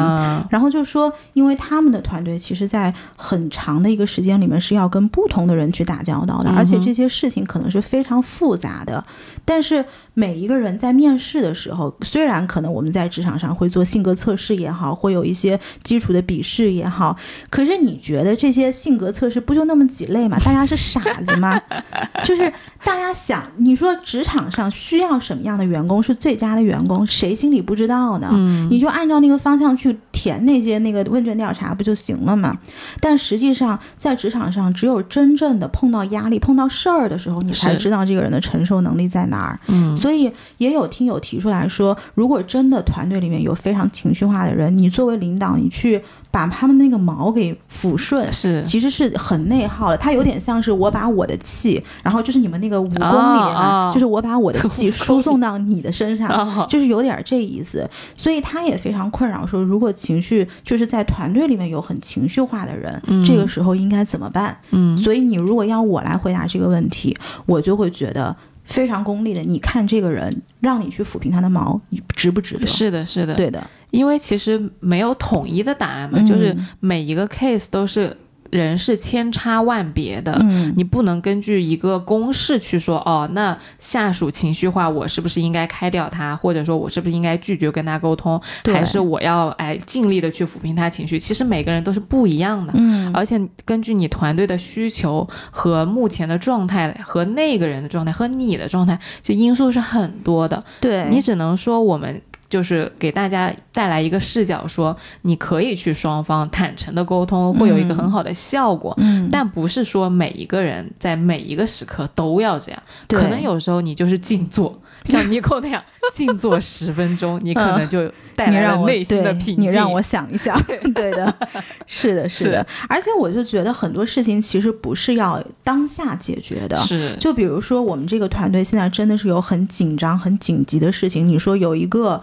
[0.48, 9.04] 然后就说，因为他们的团队其实，在很长的一个时间里面是要跟不同的人去打交道的，而且这些事情可能是非常复杂的。
[9.44, 17.16] 但是每一个人在面试的时候，虽然可能我们在职场上会做性格测试也好，会有一些基础的笔试也好，
[17.50, 20.38] 可是你觉得这些性格测试不就那么几类嘛？
[20.44, 21.60] 大家是傻子吗？
[22.22, 22.52] 就是
[22.84, 28.30] 大家想，你说职场上需要什么样的员工是最佳的员工，谁心里不知道呢？
[28.70, 32.56] 你就按照那个方向去填那些那个问卷调查不就行了吗？
[33.00, 39.26] 但实际上在职场上，只有真正的碰到压力、碰到事儿的时候，你才知道这个人的承受能力在。
[39.26, 39.58] 哪儿？
[39.68, 46.02] 嗯，所以也有听友提出来说，如果真的团队里面有非常情绪化的人，你作为领导，你去。
[46.32, 49.96] 把他们那个毛给抚顺，是其实是很内耗的。
[49.98, 57.88] 它有点像是我把我的气，然后就是你们那个武功里面，就是我把我的气输送到你的身上， 就是有点这意思。
[58.16, 64.56] 所以他也非常困扰，说如果情绪就是在团队里面有很情绪化的人，这个时候应该怎么办？
[64.70, 67.14] 嗯，所以你如果要我来回答这个问题，
[67.44, 69.42] 我就会觉得非常功利的。
[69.42, 72.66] 你看这个人，让你去抚平他的毛，你值不值得？
[72.66, 73.62] 是的，是的，对的。
[73.92, 78.16] 因为其实没有统一的答案嘛，就是每一个 case 都是
[78.50, 80.38] 人是千差万别的，
[80.76, 91.18] 你不能根据一个公式去说哦，那下属情绪化，我是不是应该开掉他，或者说我是不是应该拒绝跟他沟通，还是我要哎尽力的去抚平他情绪？
[91.18, 101.08] 其实每个人都是不一样的，嗯，而且根据你团队的需求和目前的状态和那个人的状态和你的状态，这因素是很多的，对。
[101.10, 102.20] 你只能说我们。
[102.52, 108.94] 就是给大家带来一个视角，说你可以去双方坦诚的沟通，会有一个很好的效果。
[108.98, 112.82] 嗯，但不是说每一个人在每一个时刻都要这样。
[113.08, 119.60] 可能有时候你就是静坐，像 Nico 那样 静坐十分钟，你可能就带来了内心的平静。
[119.62, 120.54] 你让我想一想，
[120.92, 121.34] 对的，
[121.88, 122.66] 是的，是的。
[122.86, 126.76] 而且我就觉得很多事情其实不是要当下解决的。
[126.76, 131.26] 是就比如说，我们这个团队现在真的是有很紧张、很紧急的事情。
[131.26, 132.22] 你说有一个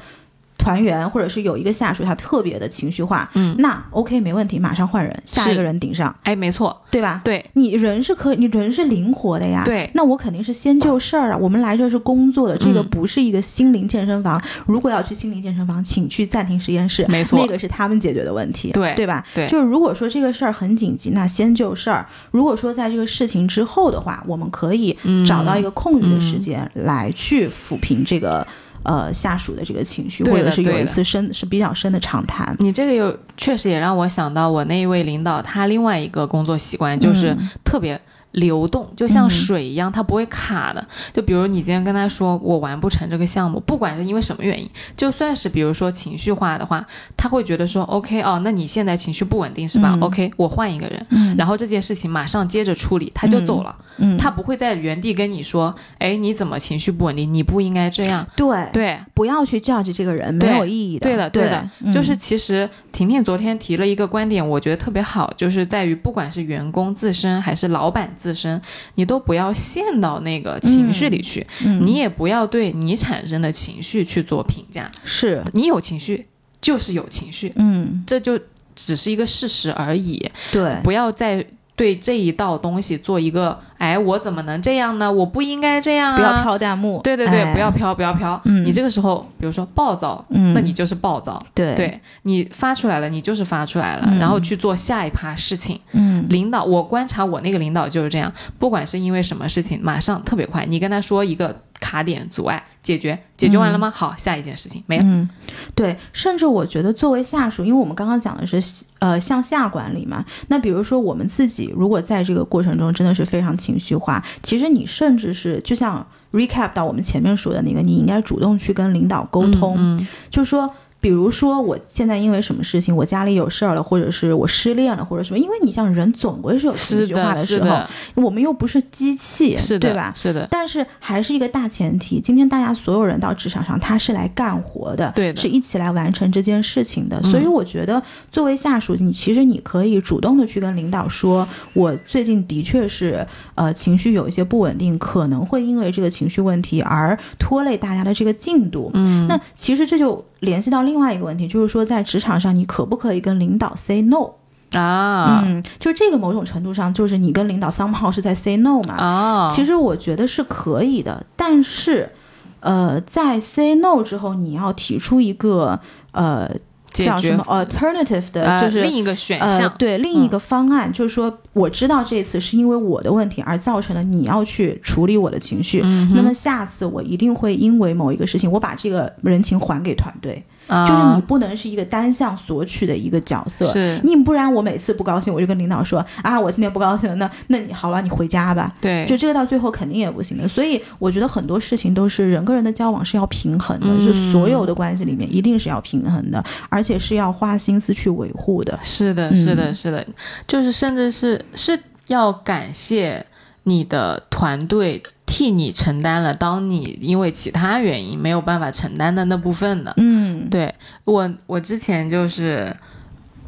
[0.60, 7.22] 团员，或者是有一个下属，他特别的情绪化，嗯那 OK 没问题，马上换人，下一个人顶上，哎，没错，对吧？
[7.24, 9.64] 对你人是可以，你人是灵活的呀。
[9.66, 11.38] 对那我肯定是先就事儿啊。
[11.38, 14.40] 我们来这是工作的，这个嗯不是一个心灵健身房。
[14.68, 19.26] 如果要去心灵健身房，请去暂停实验室，没错那个是他们解决的问题，对对吧？
[19.34, 22.06] 对就是如果说这个事儿很紧急，那先就事儿。
[22.32, 28.46] 如果说在这个事情之后的话，我们可以嗯找到一个空余的时间来去抚平这个。
[28.84, 37.50] 呃，下属的这个情绪，或者是有一次深是比较深的长谈，你这个有确实也让我想到我那一位领导，他另外一个工作习惯就是嗯。
[37.64, 38.00] 特别
[38.32, 39.30] 流动，就像嗯。
[39.30, 40.86] 水一样，它不会卡的。
[41.14, 50.02] 就比如你今天跟他说我完不成这个项目，不管是因为什么原因，就算是比如说情绪化的话，他会觉得说 OK 哦，那你现在情绪不稳定是吧、嗯。
[50.02, 51.36] O k 我换一个人，嗯。
[51.38, 57.34] 然后这件事情马上接着处理，他就走了，嗯，他不会在原地跟你说，哎，你怎么情绪不稳定？
[57.34, 58.28] 你不应该这样。
[58.36, 58.70] 对。
[58.74, 61.08] 对，不要去 judge 这个人，没有意义的。
[61.08, 61.92] 对的，对的，嗯。
[61.92, 68.62] 就是其实婷婷昨天提了一个观点，我觉得特别好，就是在于不管是员工自身还是老板自身，
[68.96, 71.82] 你都不要陷到那个情绪里去，嗯。
[71.82, 74.92] 你也不要对你产生的情绪去做评价。
[75.06, 75.42] 是。
[75.54, 76.28] 你有情绪
[76.60, 78.38] 就是有情绪，嗯，这就
[78.76, 81.46] 只是一个事实而已，对，不要再。
[81.80, 85.10] 对这一道东西做一个，哎，我怎么能这样呢？
[85.10, 86.18] 我不应该这样啊！
[86.18, 87.00] 不要飘弹幕。
[87.02, 88.38] 对对对，哎不要飘，不要飘。
[88.44, 91.42] 嗯你这个时候，比如说暴躁，嗯，那你就是暴躁。
[91.56, 95.80] 对对你发出来了，你就是发出来了，嗯然后去做下一趴事情。
[95.94, 103.92] 嗯领导，我观察我那个领导就是这样，不管是因为什么事情，马上特别快，你跟他说一个卡点阻碍解决，解决完了吗？
[103.96, 105.04] 好，下一件事情没了。
[105.06, 105.30] 嗯，
[105.74, 108.62] 对，甚至我觉得作为下属，因为我们刚刚讲的是
[109.00, 120.74] 呃向下管理嘛，那比如说我们自己如果在这个过程中真的是非常情绪化，其实你甚至是就像 recap 到我们前面说的那个，你应该主动去跟领导沟通，嗯就是说。
[121.02, 130.12] 比如说，我现在因为什么事情，我家里有事儿了，或者是我失恋了，或者什么，因为你像人总归是有情绪化的，时候，我们又不是机器，是的，对吧？
[130.16, 137.18] 是的，但是还是一个大前提，今天大家所有人到职场上，他是来干活的，对的是一起来完成这件事情的。
[137.24, 148.90] 嗯所以我觉得，作为下属，你其实你可以主动的去跟领导说，我最近的确是呃情绪有一些不稳定，可能会因为这个情绪问题而拖累大家的这个进度。
[148.96, 154.32] 嗯，那其实这就联系到另外一个问题，就是说在职场上，你可不可以跟领导 say no？、
[154.74, 158.94] 啊嗯，就这个某种程度上，就是你跟领导 somehow 是在 say no 嘛。
[158.96, 162.12] 啊，其实我觉得是可以的，但是，
[162.60, 165.80] 呃，在 say no 之后，你要提出一个
[166.12, 166.50] 呃
[166.92, 170.30] 叫什么 alternative 的，呃就是另一个选呃项，对另一嗯。
[170.30, 183.66] 个方案，就是说我知道这次是因为我的问题而造成了你要去处理我的情绪，嗯，那么下次我一定会因为某一个事情，我把这个人情还给团队，就是你啊不能是一个单向索取的一个角色。
[183.68, 188.74] 是你不然我每次不高兴，我就跟领导说啊，我今天不高兴了，那那你好了，你回家吧。
[188.80, 198.78] 对，就这个到最后肯定也不行的，所以我觉得很多事情都是人跟人的交往是要平衡的，嗯就所有的关系里面一定是要平衡的，而且是要花心思去维护的。
[198.84, 200.06] 是的，是的，嗯是的，
[200.48, 203.26] 就是甚至是是要感谢
[203.70, 209.94] 你的团队替你承担了当你因为其他原因没有办法承担的那部分的。
[209.98, 212.76] 嗯，对我，我之前就是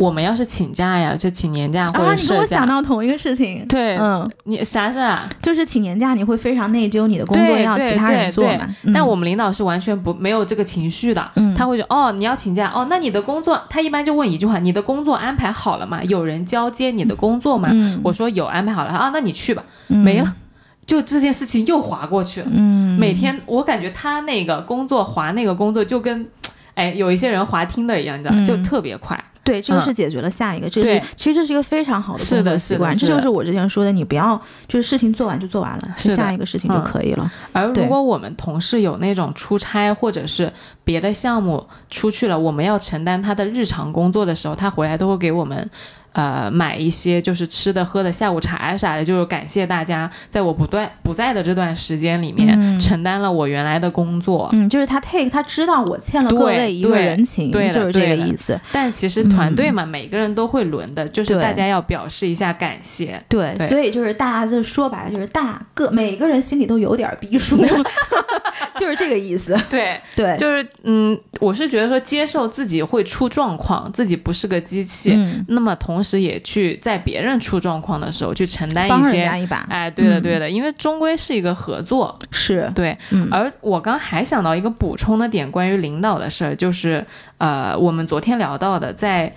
[0.01, 3.63] 我们要是请假呀，就请年假或啊，者你跟我想到同一个事情。
[3.67, 5.29] 对、嗯，你啥事啊？
[5.43, 8.67] 就是请年假，你会非常内疚，你的工作要其他人做嘛。
[8.83, 16.03] 嗯但我们领导是完全不没有这个情绪的，嗯他会说哦，你要请假哦，那你的工作，他一般就问一句话，你的工作安排好了吗？
[16.05, 17.69] 有人交接你的工作吗？
[17.71, 20.35] 嗯我说有安排好了啊，那你去吧，嗯没了，
[20.85, 22.47] 就这件事情又划过去了。
[22.51, 26.27] 嗯，每天我感觉他那个工作划那个工作就跟，
[26.73, 29.17] 哎，有一些人划听的一样，你知道，嗯就特别快。
[29.43, 37.31] 对，这个嗯是解决了下一个，这是其实这是一个非常好的工作习惯，这就是我之前说的，你不要就是事情做完就做完了，是下一个事情就嗯可以了。
[37.51, 40.51] 而如果我们同事有那种出差或者是
[40.83, 45.69] 别的项目出去了，我们要承担他的日常工作的时候，他回来都会给我们。
[46.13, 54.49] 呃，买一些就是吃的喝的下午茶啥的，就是感谢大家在我不断不在的这段时间里面、嗯承担了我原来的工作。
[54.51, 58.59] 嗯，就是他 take，他知道我欠了各位一个人情，对的就是这个意思。
[58.71, 63.23] 但其实团队嘛，每个人都会轮的，就是大家要表示一下感谢。
[63.29, 67.57] 对，对所以就是大家就说白了，就是大个每个人心里都有点逼数，
[68.77, 69.57] 就是这个意思。
[69.69, 79.23] 对，对，就是嗯，我是觉得说接受自己会出状况，自己不是个机器，嗯，那么同时也去在别人出状况的时候去承担帮人一些。
[79.23, 82.97] 家一把，哎，对的，嗯对的，因为终归是一个合作，是，对。
[83.11, 87.05] 嗯，而我刚还想到一个补充的点，关于领导的事儿，就是
[87.37, 89.33] 呃，我们昨天聊到的，在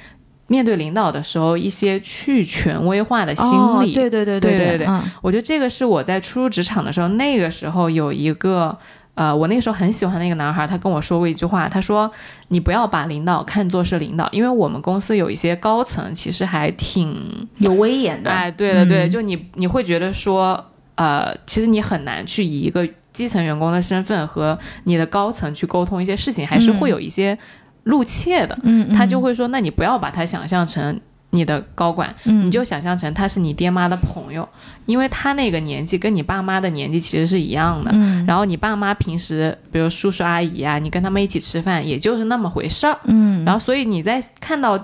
[0.46, 3.46] 面对领导的时候，一些去权威化的心
[3.80, 3.92] 理。
[3.92, 8.78] 哦、对对对对对对对嗯我觉得这个是我在初入职场的时候，那个时候有一个。
[9.14, 12.10] 呃，我那个时候很喜欢那个男孩，他跟我说过一句话，他说
[12.48, 19.10] ：“你不要把领导看作是领导，因为我们公司有一些高层其实还挺有威严的，哎，对的，对的，嗯。
[19.10, 27.38] 就你你会觉得说，呃，其实你很难去以一个基层员工的身份和你的高层去沟通一些事情，还是会有一些
[27.84, 28.58] 露怯的。
[28.64, 31.00] 嗯，他就会说，那你不要把他想象成
[31.34, 34.48] 你的高管，嗯，你就想象成他是你爹妈的朋友，
[34.86, 37.90] 因为他那个年纪跟你爸妈的年纪其实是一样的。
[37.92, 42.98] 嗯，然后你爸妈平时，比如叔叔阿姨啊，你跟他们一起吃饭，也就是那么回事儿。
[43.04, 44.78] 嗯，然后所以你在看到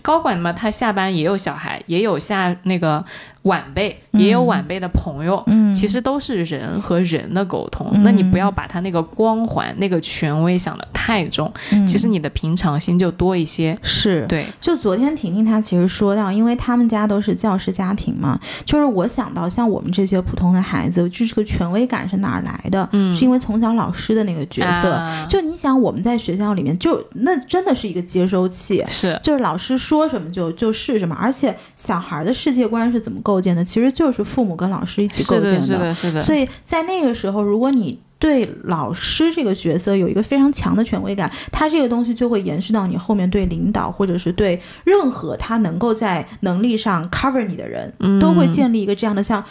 [0.00, 3.04] 高管嘛，他下班也有小孩，也有下那个
[3.42, 7.90] 晚辈，也有晚辈的朋友，嗯，其实都是人和人的沟通。
[7.92, 13.76] 嗯那你不要把他那个光环、那个权威想得太重，嗯其实你的平常心就多一些。
[13.82, 22.88] 是对，就昨天婷婷她其实说到，因为他们家都是教师家庭嘛，就是我想到像我们这些普通的孩子，就这个权威感是哪儿来的？
[22.92, 24.92] 嗯是因为从小老师的那个角色。
[24.92, 36.20] 啊就你想，我们在学校里面就那真的是一个接收器，是就是老师说什么就就是什么，而且小孩的世界观是怎么构建的，其实就是父母跟老师一起构是建的，是的，是的。
[36.20, 49.44] 所以在那个时候，如果你对老师这个角色有一个非常强的权威感，他这个东西就会延续到你后面对领导，或者是对任何他能够在能力上 cover 你的人，嗯都会建立一个这样的像。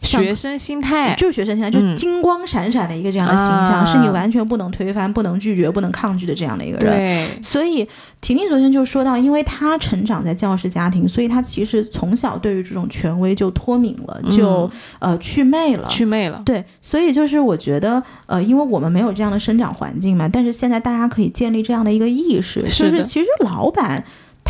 [0.00, 6.96] 像学生心态，就是学生心态就是金光闪闪的一个这样的形象，啊是你完全不能推翻、不能拒绝、不能抗拒的这样的一个人。
[6.96, 7.86] 对，所以
[8.20, 14.70] 婷婷昨天就说到，因为她成长在教师家庭，所以她其实从小对于这种权威就脱敏了，就、
[15.00, 15.86] 嗯呃祛魅了。
[15.90, 16.42] 祛魅了。
[16.44, 24.02] 对，所以就是我觉得，呃，因为我们没有这样的生长环境嘛，但是现在大家可以建立这样的一个意识，是就是其实老板。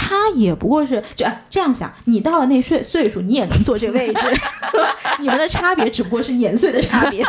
[0.03, 4.27] 他也不过是就、哎这样想，你到了那岁岁数，你也能坐这个位置，
[5.21, 7.23] 你们的差别只不过是年岁的差别。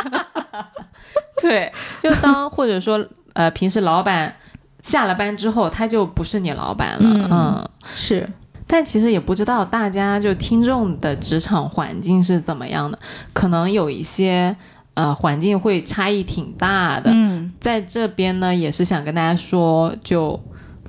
[1.42, 4.34] 对，就当或者说呃，平时老板
[4.80, 8.30] 下了班之后，他就不是你老板了，嗯嗯是，
[8.66, 12.98] 但其实也不知道大家就听众的职场环境是怎么样的，
[13.34, 14.56] 可能有一些
[14.94, 17.12] 呃环境会差异挺大的。
[17.14, 20.40] 嗯在这边呢，也是想跟大家说，就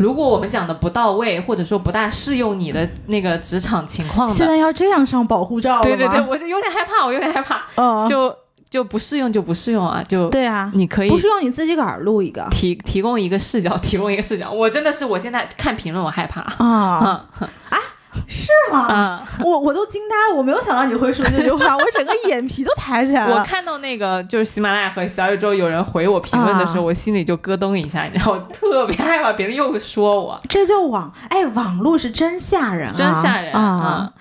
[0.03, 8.35] 如果我们讲的不到位，或者说不大适用你的那个职场情况的，现在要这样上保护罩对对对，我就有点害怕，我有点害怕，嗯，就
[8.69, 12.47] 就不适用就不适用啊，就对啊，你可以不适用你自己个儿录一个。
[12.51, 14.51] 提提供一个视角，提供一个视角。
[14.51, 16.41] 我真的是，我现在看评论我害怕。
[16.41, 17.29] 啊，
[17.71, 17.79] 啊
[18.29, 18.79] 是吗？
[18.87, 19.29] 啊！
[19.45, 23.37] 我我都惊呆了，我没有想到你会说这句话，我整个眼皮都抬起来了。
[23.37, 30.41] 我看到那个就是喜马拉雅和小宇宙有人回我评论的时候，啊我心里就咯噔一下，你知道，我特别害怕别人又说我。
[30.49, 33.61] 这就网哎，网络是真吓人、啊，真吓人啊！
[33.61, 34.13] 啊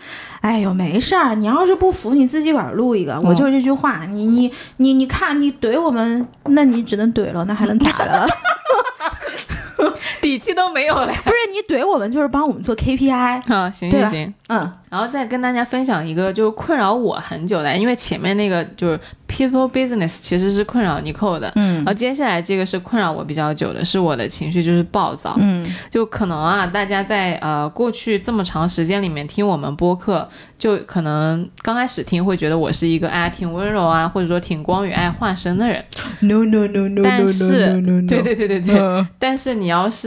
[0.42, 3.14] 哎呦，没事儿，你要是不服，你自己个儿录一个。
[3.14, 8.28] 嗯我就是这句话，你你你你看，你怼我们，那你只能怼了，那还能咋的？
[10.22, 11.08] 底气都没有了。
[11.08, 13.54] 不是你怼我们，就是帮我们做 KPI。
[13.54, 25.38] 啊，行行行，嗯然后再跟大家分享一个，就是困扰我很久的，因为前面那个就是 people business 其实是困扰 Nicole 的，嗯然后接下来这个是困扰我比较久的，是我的情绪就是暴躁。
[25.40, 30.28] 嗯就可能啊，大家在呃过去这么长时间里面听我们播客，
[30.60, 35.82] 就可能刚开始听会觉得我是一个哎挺温柔啊，或者说挺光与爱化身的人。
[36.20, 38.78] ，no no no no 但是对对对对对。
[38.78, 40.01] 嗯但是你要是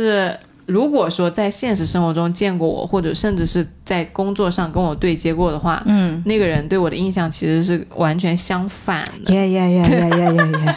[0.67, 9.35] 如果说在现实生活中见过我，或者甚至是在工作上跟我对接过的话，嗯，那个人对我的印象其实是完全相反的。
[9.35, 10.77] 耶耶耶耶耶耶耶。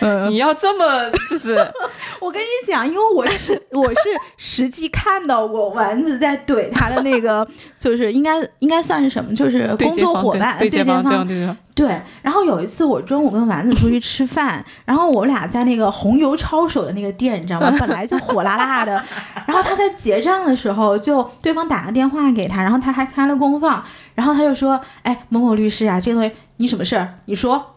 [0.00, 1.54] 嗯，你要这么就是
[2.20, 4.00] 我跟你讲，因为我是 我是
[4.36, 7.46] 实际看到过丸子在怼他的那个，
[7.78, 12.00] 就是应该应该算是什么，就是工作伙伴对对接方对对对方，对。
[12.22, 17.74] 然后有一次我中午跟丸子出去吃饭，然后我俩在那个红油抄手的那个店，你知道吗？
[17.80, 19.02] 本来就火辣辣的，
[19.46, 23.82] 然后他在结账的时候，就对方打个电话给他，然后他还开了公放，
[24.14, 27.14] 然后他就说：“哎，某某律师啊，这个东西你什么事儿？
[27.26, 27.72] 你说。”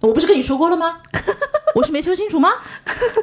[0.00, 0.98] 我不是跟你说过了吗？
[1.74, 2.50] 我是没说清楚吗？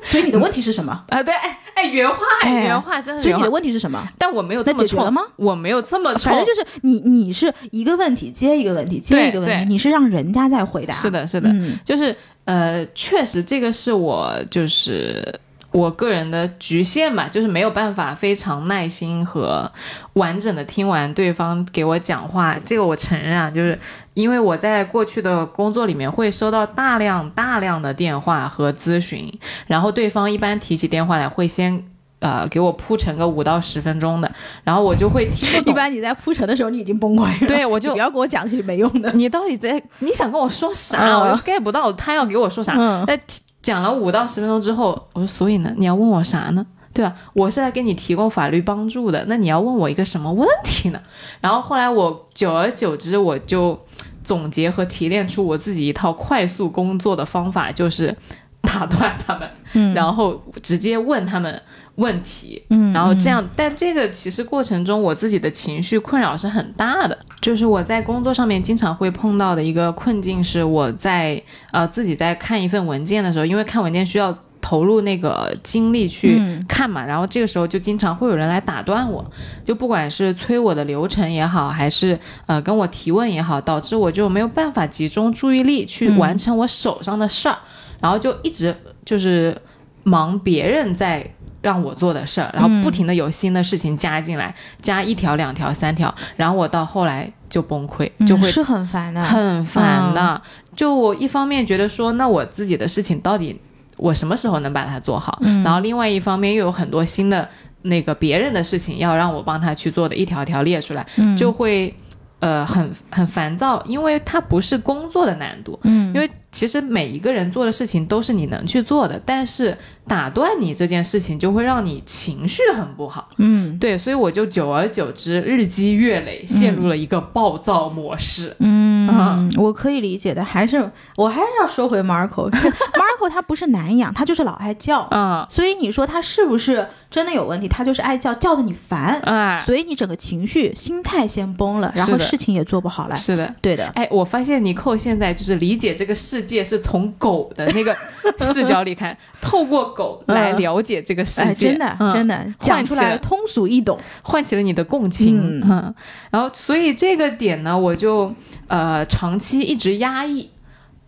[0.04, 1.04] 所以你的问题是什么？
[1.10, 3.50] 啊，对，哎哎，原话，哎原话，真是所以你的。
[3.50, 4.08] 问题是什么？
[4.18, 6.46] 但我没有这么解决了吗我没有这么冲反正。
[6.46, 10.94] 就是你，你是一个问题接一个问题接一个问题，你是让人家在回答。
[10.94, 12.16] 是的，是的，嗯就是
[12.46, 15.40] 呃，确实这个是我就是
[15.74, 19.70] 我个人的局限吧，就是没有办法非常耐心和
[20.14, 22.58] 完整的听完对方给我讲话。
[22.64, 23.78] 这个我承认啊，就是
[24.14, 31.84] 因为我在过去的工作里面会收到大量大量的电话和咨询，然后对方一般提起电话来会先。
[32.24, 34.32] 呃，给我铺陈个五到十分钟的，
[34.64, 35.74] 然后我就会听不懂。
[35.74, 37.48] 一般你在铺陈的时候，你已经崩溃了。
[37.48, 39.12] 对我就不要给我讲这些没用的。
[39.12, 41.06] 你到底在你想跟我说啥？
[41.06, 42.76] 嗯我又 get 不到他要给我说啥。
[42.78, 43.20] 嗯那
[43.62, 46.66] 讲了五到十分钟之后，我说所以呢，你要问我啥呢？
[46.94, 47.14] 对吧？
[47.34, 51.02] 我是来给你提供法律帮助的，那你要问我一个什么问题呢？
[51.42, 53.78] 然后后来我久而久之，我就
[54.24, 58.16] 总结和提炼出我自己一套快速工作的方法，就是
[58.62, 61.60] 打断他们，嗯然后直接问他们
[61.96, 71.42] 问题，嗯然后这样，但这个其实过程中我自己的情绪困扰是很大的，就是我在工作上面经常会碰到的一个困境是我在
[71.72, 76.66] 呃自己在看一份文件的时候，因为看文件需要投入那个精力去嗯。
[76.68, 79.24] 看嘛，然后这个时候就经常会有人来打断我，
[79.64, 82.18] 就不管是催我的流程也好，还是
[82.48, 86.18] 呃跟我提问也好，导致我就没有办法集中注意力去嗯。
[86.18, 87.58] 完成我手上的事儿，
[88.02, 88.74] 然后就一直
[89.06, 89.56] 就是
[90.04, 91.30] 忙别人在
[91.64, 99.24] 让我做的事儿，然后不停的有新的事情加进来，加一条、两条、三条，然后我到后来就崩溃，就会嗯是很烦的。
[99.24, 100.40] 很烦的。
[100.76, 103.58] 就我一方面觉得说，那我自己的事情到底
[103.96, 105.40] 我什么时候能把它做好？
[105.42, 107.48] 嗯然后另外一方面又有很多新的
[107.84, 111.96] 那个别人的事情要让我帮他去做的，一条条列出来，嗯就会
[112.40, 119.78] 呃很很烦躁，因为它不是工作的难度，嗯因为其实每一个人做的事情都是你能去做的，但是
[120.08, 123.28] 打断你这件事情就会让你情绪很不好。
[123.38, 128.56] 嗯对，所以我就久而久之日积月累，陷入了一个暴躁模式。
[128.60, 135.00] 嗯，我可以理解的，还是我还是要说回 Marco，是 Marco 他不是难养，他就是老爱叫。
[135.10, 137.68] 啊所以你说他是不是真的有问题？
[137.68, 143.16] 他就是爱叫，叫的你烦，哎，所以你整个情绪、心态先崩了，然后事情也做不好了。
[143.16, 143.56] 是的。
[143.62, 147.96] 对的，哎，我发现尼寇现在就是理解这个世界是从狗的那个
[148.44, 153.98] 视角里看，透过狗来了解这个世哎，界，真的、嗯真的讲出来通俗易懂。
[154.22, 155.96] 唤起了你的共情，嗯嗯，
[156.32, 158.34] 然后所以这个点呢，我就
[158.68, 160.50] 呃长期一直压抑，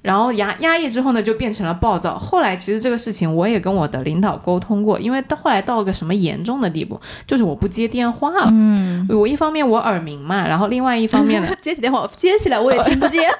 [0.03, 2.17] 然后压压抑之后呢，就变成了暴躁。
[2.17, 8.47] 后来其实这个事情我也跟我的领导沟通过，因为到后来到了个什么严重的地步，就是我不接电话了。
[8.49, 13.21] 嗯，我一方面我耳鸣嘛，然后另外一方面呢， 接起电话，接起来我也听不见。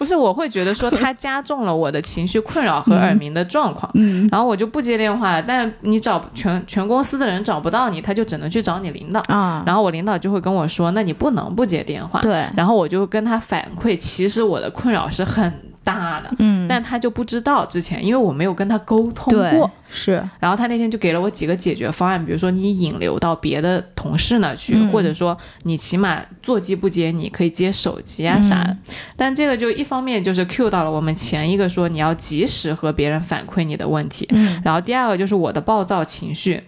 [0.00, 3.90] 不是我会觉得说 他加重了我的情绪困扰和耳鸣的状况。
[3.96, 9.20] 嗯然后我就不接电话了，但是你找全全公司的人找不到你，他就只能去找你领导。
[9.28, 12.18] 啊，然后我领导就会跟我说，那你不能不接电话。
[12.22, 15.52] 对，然后我就跟他反馈，其实我的困扰是很
[15.82, 19.70] 大的，嗯，但他就不知道之前，因为我没有跟他沟通过。
[19.88, 24.88] 是，然后他那天就给了我几个解决方案，比如说你引流到别的同事那去，嗯。
[24.90, 28.76] 或者说你起码座机不接，你可以接手机啊啥的。
[29.16, 34.60] 但这个就一方面就是 cue 到了我们前一个说你要及时和别人反馈你的问题，嗯。
[34.64, 36.62] 然后第二个就是我的暴躁情绪，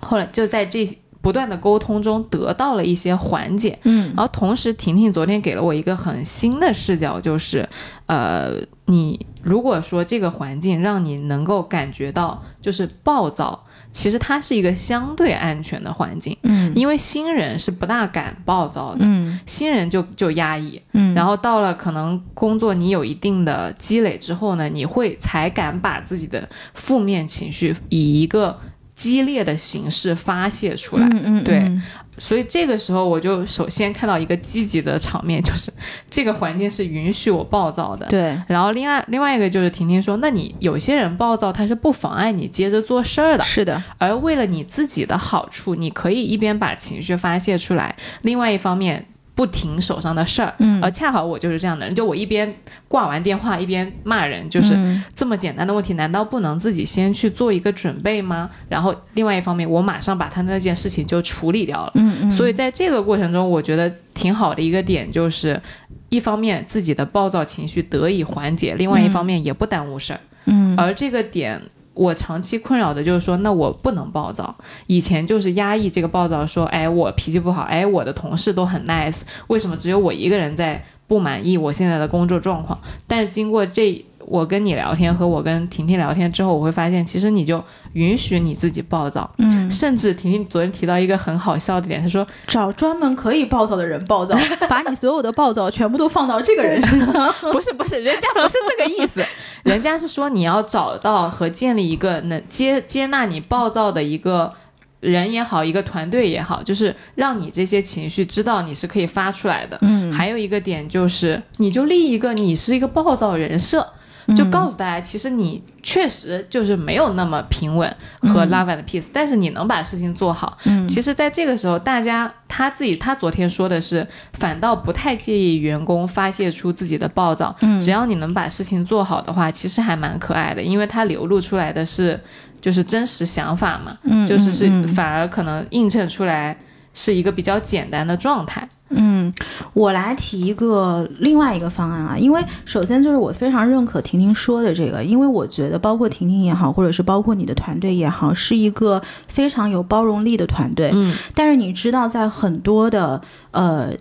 [0.00, 0.86] 后来就在这
[1.28, 3.78] 不断的沟通中得到了一些缓解。
[3.82, 4.06] 嗯。
[4.16, 7.68] 然后同时，婷婷昨天给了我一个很新的视角，就是，
[8.06, 8.54] 呃，
[8.86, 13.62] 你如果说这个环境让你能够感觉到就是暴躁，
[13.92, 16.72] 其实它是一个相对安全的环境，嗯。
[16.74, 19.38] 因为新人是不大敢暴躁的，嗯。
[19.44, 28.58] 新人就就压抑，嗯，然后到了可能工作你有一定的积累之后呢，你会才敢把自己的负面情绪以一个
[28.98, 31.06] 激烈的形式发泄出来。
[31.06, 31.58] 嗯嗯，对。
[31.60, 31.80] 嗯
[32.20, 35.72] 所以这个时候，我就首先看到一个积极的场面，就是
[36.10, 38.04] 这个环境是允许我暴躁的。
[38.06, 49.06] 对，然后另外另外一个就是婷婷说，那你有些人暴躁，他是不妨碍你接着做事儿的，是的，而为了你自己的好处，你可以一边把情绪发泄出来，另外一方面
[49.38, 50.52] 不停手上的事儿。
[50.58, 52.52] 嗯而恰好我就是这样的人，就我一边
[52.88, 58.50] 挂完电话一边骂人，就是嗯这么简单的问题，难道不能自己先去做一个准备吗？
[58.68, 61.92] 然后另外一方面，我马上把他那件事情就处理掉了。
[61.94, 65.60] 嗯嗯，所以在这个过程中，我觉得挺好的一个点就是，
[66.08, 70.18] 一方面自己的暴躁情绪得以缓解，另外一方面也不耽误事儿。
[70.46, 71.62] 嗯而这个点，
[71.98, 74.54] 我长期困扰的就是说，那我不能暴躁。
[74.86, 82.78] 以前就是压抑这个暴躁，说，哎，我脾气不好，哎，我的同事都很 nice，为什么只有我一个人在不满意我现在的工作状况？
[83.08, 87.62] 但是经过这我跟你聊天和我跟婷婷聊天之后，我会发现，其实你就
[87.94, 94.36] 允许你自己暴躁，嗯，甚至婷婷昨天提到一个很好笑的点，她说找专门可以暴躁的人暴躁，
[94.68, 97.34] 把你所有的暴躁全部都放到这个人身上。
[97.52, 99.24] 不是不是，人家不是这个意思，
[99.64, 104.52] 人家是说你要找到和建立一个能接接纳你暴躁的一个。
[105.00, 109.78] 人也好，一个团队也好，就是让你这些情绪知道你是可以发出来的。
[109.82, 113.86] 嗯还有一个点就是，你就立一个你是一个暴躁人设，
[114.34, 120.58] 就告诉大家，其实你确实就是没有那么平稳和 love and peace，、但是你能把事情做好。
[120.64, 132.20] 嗯其实，在这个时候，大家他自己他昨天说的是，反倒不太介意员工发泄出自己的暴躁，嗯只要你能把事情做好的话，其实还蛮可爱的，因为他流露出来的是
[132.60, 136.54] 就是真实想法嘛，嗯就是是反而可能映衬出来
[136.92, 138.67] 是一个比较简单的状态。
[138.98, 139.32] 嗯，
[139.72, 150.90] 我来提一个另外一个方案啊，因为首先就是我非常认可婷婷说的这个，因为我觉得包括婷婷也好，或者是包括你的团队也好，是一个非常有包容力的团队。
[150.92, 153.20] 嗯，但是你知道，在很多的
[153.52, 153.92] 呃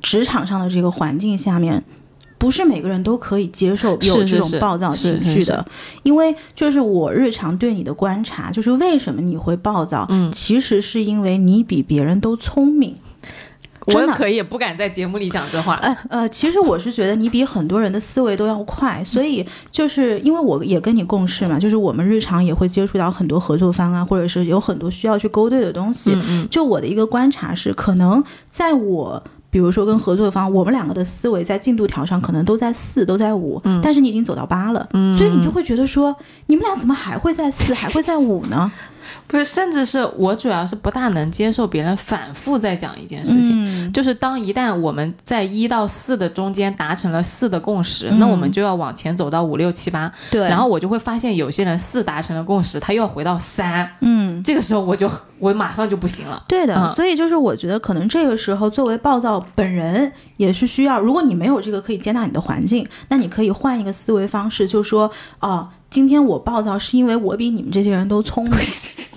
[0.00, 1.82] 职场上的这个环境下面。
[2.38, 12.96] 不是每个人都可以接受有这种暴躁是情绪的，是因为就是我日常对你的观察，就是为什么你会暴躁，嗯其实是因为你比别人都聪明。
[13.86, 15.74] 我可以也不敢在节目里讲这话。
[15.76, 26.12] 呃呃，其实我是觉得你比很多人的思维都要快，所以就是因为我也跟你共事嘛，就是我们日常也会接触到很多合作方啊，或者是有很多需要去勾兑的东西。
[26.14, 29.22] 嗯嗯就我的一个观察是，可能在我。
[29.52, 36.16] 比如说跟合作方，我们两个的思维在进度条上可能都在四，都在五、但是你已经走到八了，嗯所以你就会觉得说，
[36.46, 38.72] 你们俩怎么还会在四，还会在五呢？
[39.32, 43.52] 不是，甚至是我主要是不大能接受别人反复在讲一件事情。
[43.54, 50.12] 嗯就是当一旦我们在一到四的中间达成了四的共识，嗯那我们就要往前走到五六七八。
[50.30, 56.44] 对，然后我就会发现有些人四达成了共识，他又要回到三，嗯，这个时候我就我马上就不行了。
[56.46, 65.10] 对的，嗯所以就是我觉得可能这个时候作为暴躁本人也是需要，如果你没有这个可以接纳你的环境，那你可以换一个思维方式，就说
[65.40, 68.58] 哦，今天我暴躁是因为我比你们这些人都聪明。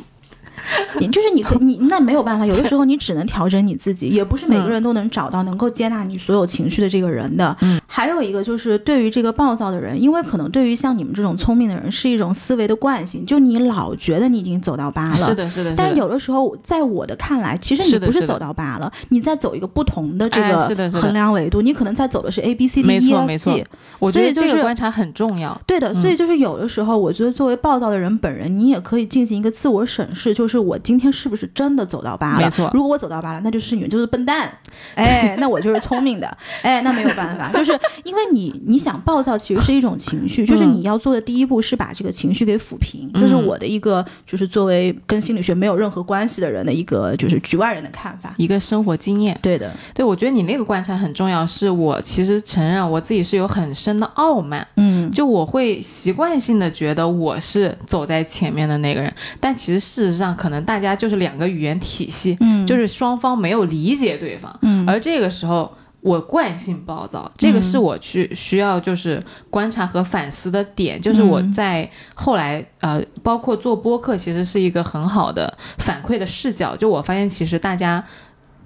[1.00, 7.56] 你就是你可你那没有办法，有的时候你只能调整你自己，也不是每个人都能找到能够接纳你所有情绪的这个人的。
[7.62, 15.74] 嗯，还有一个就是对于这个暴躁的人，因为可能对于像你们这种聪明的人是一种思维的惯性，就你老觉得你已经走到八了，是的，是的。
[15.76, 23.66] 但有的时候，在我的看来，其实你不是走到八了，你在走一个不同的这哎个衡量维度，你可能在走的是 A B C D 没 E 错 F 没错 G。
[24.00, 25.60] 我觉得这个观察很重要。
[25.66, 32.42] 对的，所以就是有的时候，我觉得作为暴躁的人本人，你也可以进行一个自我审视，就是我今天是不是真的走到八了？
[32.42, 32.70] 没错。
[32.74, 34.52] 如果我走到八了，那就是你们就是笨蛋，
[34.96, 37.72] 哎，那我就是聪明的， 哎，那没有办法，就是
[38.04, 48.34] 因为你你想暴躁其实是一种情绪，就是你要做的第一步是把这个情绪给抚平，这是嗯我的一个就是作为跟心理学没有任何关系的人的一个就是局外人的看法。
[48.38, 51.46] 一个生活经验，对的，对我觉得你那个观察很重要。
[51.48, 65.72] 是我其实承认我自己是有很深的傲慢，嗯，就我会习惯性的觉得我是走在前面的那个人，但其实事实上可能大家就是两个语言体系，嗯就是双方没有理解对方，嗯而这个时候。
[66.06, 69.20] 我惯性暴躁，这个是我去需要就是
[69.50, 76.76] 观察和反思的点，就是我在后来呃，包括做播客，其实是一个很好的反馈的视角。
[76.76, 78.06] 就我发现，其实大家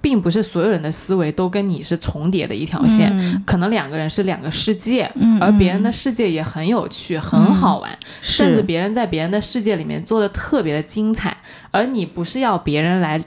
[0.00, 7.90] 并不是所有人的思维都跟你是重叠的一条线，嗯可能两个人是两个世界，嗯而别人的世界也很有趣、很好玩，
[8.20, 11.36] 甚至别人在别人的世界里面做的特别的精彩，
[11.70, 13.22] 而你不是要别人来。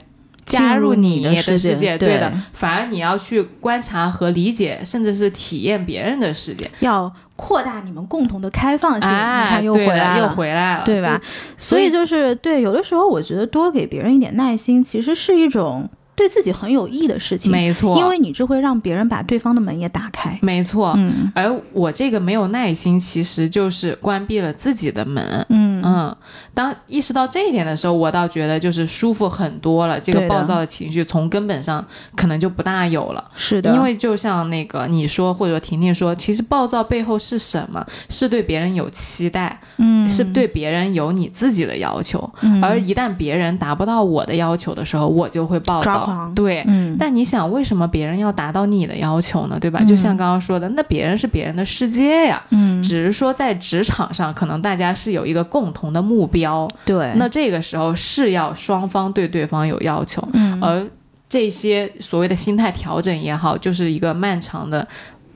[0.46, 6.70] 加入你的的世界界，对的，反而你要去观察和理解，甚至是体验别人的世界。
[6.80, 10.28] 要扩大你们共同的开放性，哎，你看又回来了。
[10.34, 11.18] 回来了，对吧？
[11.56, 20.38] 所以就是对，有的时候我觉得多给别人一点耐心，其实是一种对自己很有益的事情，没错，因为你这会让别人把对方的门也打开。
[20.42, 20.92] 没错。
[20.96, 25.44] 嗯而我这个没有耐心，其实就是关闭了自己的门。
[25.48, 26.16] 嗯嗯，
[26.54, 29.98] 当意识到这一点的时候，我倒觉得就是舒服很多了。
[29.98, 31.84] 这个暴躁的情绪从根本上
[32.14, 33.24] 可能就不大有了。
[33.36, 37.84] 是的，因为就像那个你说，或者婷婷说，其实暴躁背后是什么？
[38.08, 42.32] 是对别人有期待，嗯是对别人有你自己的要求。
[42.42, 46.03] 嗯而一旦别人达不到我的要求的时候，我就会暴躁。
[46.34, 49.58] 对，嗯但你想，为什么别人要达到你的要求呢？
[49.60, 49.80] 对吧？
[49.82, 52.42] 嗯就像刚刚说的，那别人是别人的世界呀。
[52.50, 60.86] 嗯只是说在职场上，可能大家是有一个共同的目标，对，那这个时候是要双方对对方有要求，嗯而
[61.28, 64.86] 这些所谓的心态调整也好，就是一个漫长的。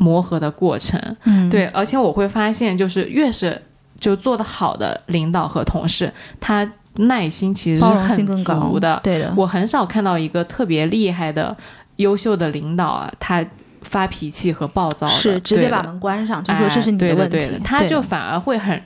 [0.00, 0.96] 磨合的过程。
[1.24, 3.60] 嗯，对，而且我会发现，就是越是
[3.98, 6.08] 就做得好的领导和同事，
[6.38, 6.64] 他
[6.96, 9.00] 耐心其实是很足的。
[9.02, 11.56] 对的，我很少看到一个特别厉害的、
[11.96, 13.44] 优秀的领导啊，他
[13.82, 17.90] 发脾气和暴躁的，是直接把门关上，就说这是你的问题，对的他对的。
[17.90, 18.82] 就反而会很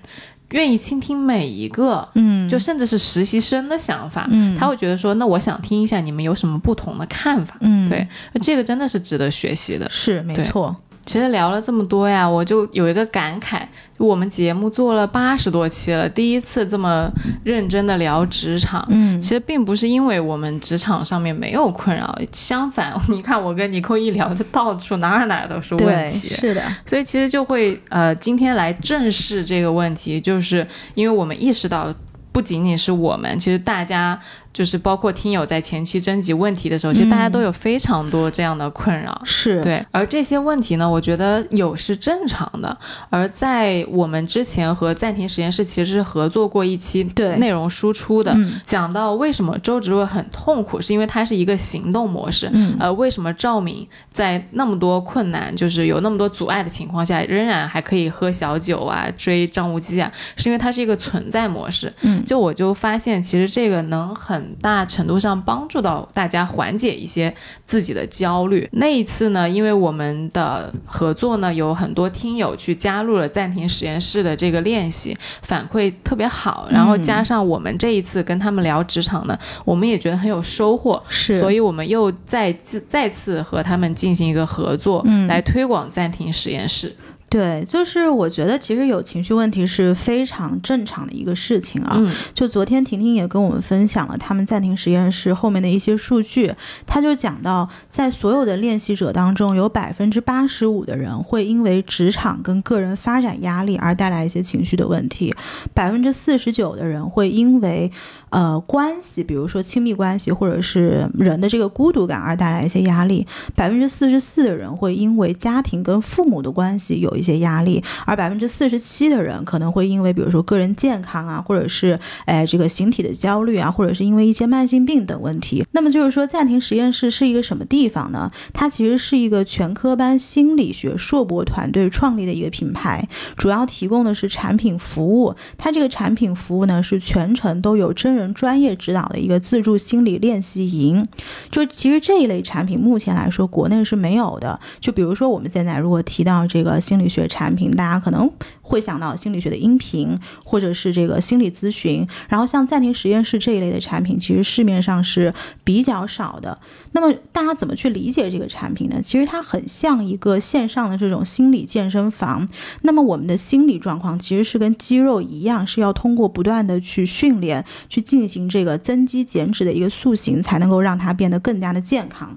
[0.50, 7.56] 愿意倾听每一个，嗯，就甚至是实习生的想法，嗯，他会觉得说，那我想听一下你们有什么不同的看法。
[7.60, 8.06] 嗯，对，
[8.42, 9.88] 这个真的是值得学习的。
[9.88, 13.60] 是没错，其实聊了这么多呀，我就有一个感慨，
[13.98, 17.10] 就我们节目做了八十多期了，第一次这么
[17.44, 18.86] 认真的聊职场。
[18.88, 26.28] 嗯其实并不是因为我们职场上面没有困扰，相反，你看我跟尼寇一聊，就到处哪儿哪儿都是问，题。
[26.28, 31.92] 是的，所以其实就会呃，今天来正视这个问题，就是因为我们意识到，
[32.32, 34.18] 不仅仅是我们，其实大家
[34.52, 39.20] 就是包括听友在前期征集问题的时候，其实大家都有非常多这样的困扰。
[39.24, 42.76] 是，对，而这些问题呢，我觉得有是正常的。
[43.10, 47.02] 而在我们之前和暂停实验室其实是合作过一期
[47.38, 52.50] 内容输出的，嗯讲到为什么周芷若很痛苦，是因为它是一个行动模式。
[52.52, 60.10] 嗯呃，为什么赵敏在那么多困难，就是有那么多阻碍的情况下，仍然还可以喝小酒啊、追张无忌啊？
[60.36, 61.92] 是因为它是一个存在模式。
[62.02, 67.34] 嗯就我就发现，其实这个能很大程度上帮助到大家缓解一些
[67.64, 68.68] 自己的焦虑。
[68.72, 76.68] 那一次呢，因为我们的合作呢，有很多听友去加入了暂停实验室的这个练习，反馈特别好。
[76.70, 81.02] 然后加上我们这一次跟他们聊职场呢，我们也觉得很有收获。
[81.08, 86.94] 是，所以我们又再次再次和他们进行一个合作，嗯来推广暂停实验室。
[87.32, 91.94] 对，就是我觉得其实有情绪问题是非常正常的一个事情啊。
[91.96, 96.52] 嗯就昨天婷婷也跟我们分享了他们暂停实验室后面的一些数据，
[96.86, 105.34] 他就讲到，在所有的练习者当中，有百分之八十五的人会因为职场跟个人发展压力而带来一些情绪的问题，
[105.72, 107.90] 百分之四十九的人会因为
[108.28, 125.64] 呃关系，比如说亲密关系或者是人的这个孤独感而带来一些压力，百分之四十四的人会因为家庭跟父母的关系有一一些压力，而百分之四十七的人可能会因为比如说个人健康啊，或者是哎这个形体的焦虑啊，或者是因为一些慢性病等问题。
[125.70, 128.28] 那么就是说，暂停实验室是一个什么地方呢？
[128.52, 135.34] 它其实是一个全科班心理学硕博团队创立的一个品牌，主要提供的是产品服务。
[135.56, 141.06] 它这个产品服务呢是全程都有真人专业指导的一个自助心理练习营。
[141.50, 144.58] 就其实这一类产品目前来说国内是没有的。
[144.80, 148.30] 就比如说我们现在如果提到这个心理学产品，大家可能
[148.62, 152.06] 会想到心理学的音频，或者是这个心理咨询。
[152.28, 155.32] 然后像暂停实验室这一类的产品，其实市面上是
[155.62, 156.58] 比较少的。
[156.92, 159.00] 那么大家怎么去理解这个产品呢？
[159.02, 162.48] 其实它很像一个线上的这种心理健身房。
[162.82, 172.36] 那么我们的心理状况其实是跟肌肉一样，是要通过不断的去训练，去进行这个增肌减脂的一个塑形，才能够让它变得更加的健康。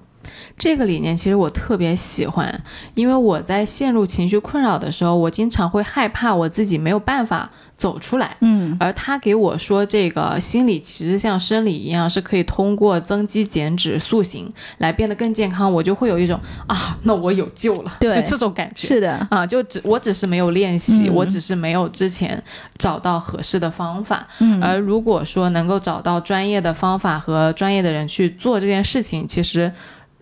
[0.57, 2.63] 这个理念其实我特别喜欢，
[2.93, 8.35] 因为我在陷入情绪困扰的时候，我经常会害怕我自己没有办法走出来。
[8.39, 18.87] 嗯，而他给我说，这个心理其实像生理一样，是可以通过增肌减脂塑形来变得更健康，我就会有一种啊，那我有救了，对就这种感觉。
[18.87, 22.41] 是的，啊，就只我只是没有练习，嗯我只是没有之前
[22.77, 24.25] 找到合适的方法。
[24.39, 29.71] 嗯而如果说能够找到专业的方法和专业的人去做这件事情，其实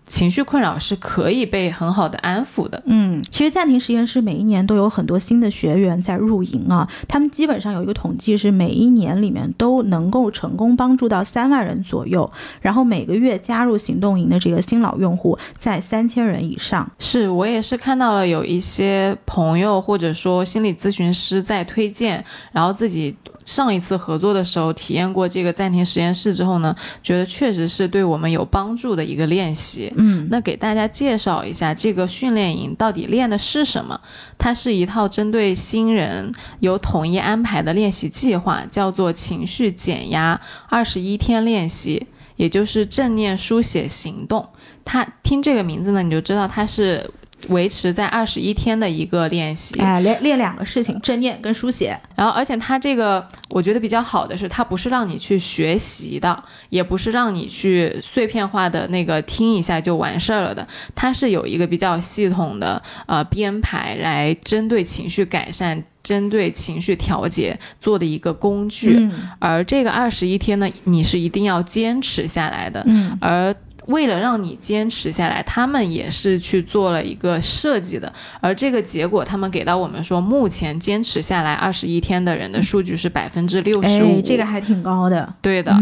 [0.06, 2.82] 情绪困扰是可以被很好的安抚的。
[2.86, 12.30] 嗯，其实暂停实验室每一年都有很多新的学员在入营啊，他们基本上有一个统计是每一年里面都能够成功帮助到三万人左右，
[12.60, 16.90] 然后每个月加入行动营的这个新老用户在三千人以上。
[16.98, 29.92] 是我也是看到了有一些朋友或者说心理咨询师在推荐，然后自己上一次合作的时候体验过这个暂停实验室之后呢，觉得确实是对我们有帮助的一个练习。
[29.96, 34.00] 嗯，那给大家介绍一下这个训练营到底练的是什么？
[34.38, 44.48] 它是一套针对新人有统一安排的练习计划，叫做情绪减压二十一天练习，也就是正念书写行动。
[44.84, 47.10] 它听这个名字呢，你就知道它是
[47.48, 49.80] 维持在二十一天的一个练习。
[49.80, 51.98] 哎，练练两个事情，正念跟书写。
[52.14, 68.96] 然后，而且它这个我觉得比较好的是，它不是让你去学习的，也不是让你去碎片化的那个听一下就完事儿了的，它是有一个比较系统的呃编排来针对情绪改善、针对情绪调节做的一个工具。
[68.98, 72.82] 嗯而这个二十一天呢，你是一定要坚持下来的。
[72.86, 73.54] 嗯而
[73.86, 78.12] 为了让你坚持下来，他们也是去做了一个设计的。
[78.40, 85.34] 而这个结果，他们给到我们说，目前坚持下来二十一天的人的数据是百分之六十五，这个还挺高的。
[85.40, 85.76] 对的，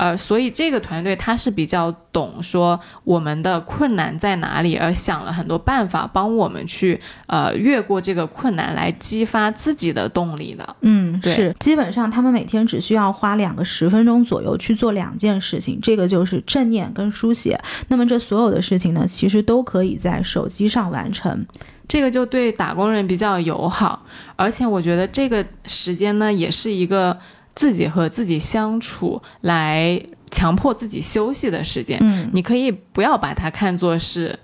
[0.00, 10.76] 呃，所以这个团队他是比较懂说我们的困难在哪里，而想了很多办法帮我们去呃越过这个困难，来激发自己的动力的。
[10.80, 17.60] 嗯，是，基本上他们每天只需要花两个十分钟左右去做两件事情，这个就是正念跟书写。
[17.88, 21.44] 那么这所有的事情呢，其实都可以在手机上完成，
[21.86, 27.18] 这个就对打工人比较友好，而且我觉得这个时间呢，也是一个。
[27.60, 34.38] 自己和自己相处，来强迫自己休息的时间，嗯，你可以不要把它看作是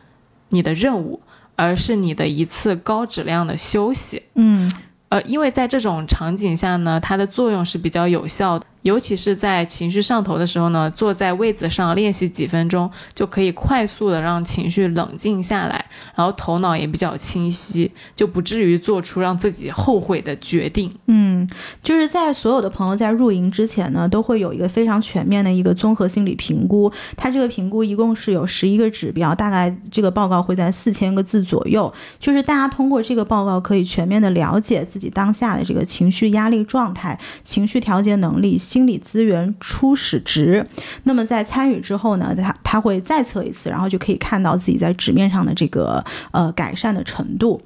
[0.51, 1.19] 你的任务，
[1.55, 4.71] 而是你的一次高质量的休息，嗯，
[5.09, 8.67] 呃，因为在这种场景下呢，它的作用是比较有效的。
[8.87, 15.85] 尤其是在情绪上头的时候呢，坐在位子上练习几分钟，就可以快速的让情绪冷静下来，
[16.15, 20.89] 然后头脑也比较清晰，就不至于做出让自己后悔的决定。
[21.07, 21.49] 嗯，
[21.83, 26.93] 就是在所有的朋友在入营之前呢，都会有一个非常全面的一个综合心理评估。
[27.17, 31.93] 它这个评估一共是有十一个指标，大概这个报告会在四千个字左右。
[32.21, 38.57] 就是大家通过这个报告可以全面的了解自己当下的这个情绪压力状态、情绪调节能力。
[38.77, 40.67] 心理资源初始值，
[41.05, 47.63] 那么在参与之后呢，他他会再测一次，然后就可以看到自己在纸面上的这个呃改善的程度。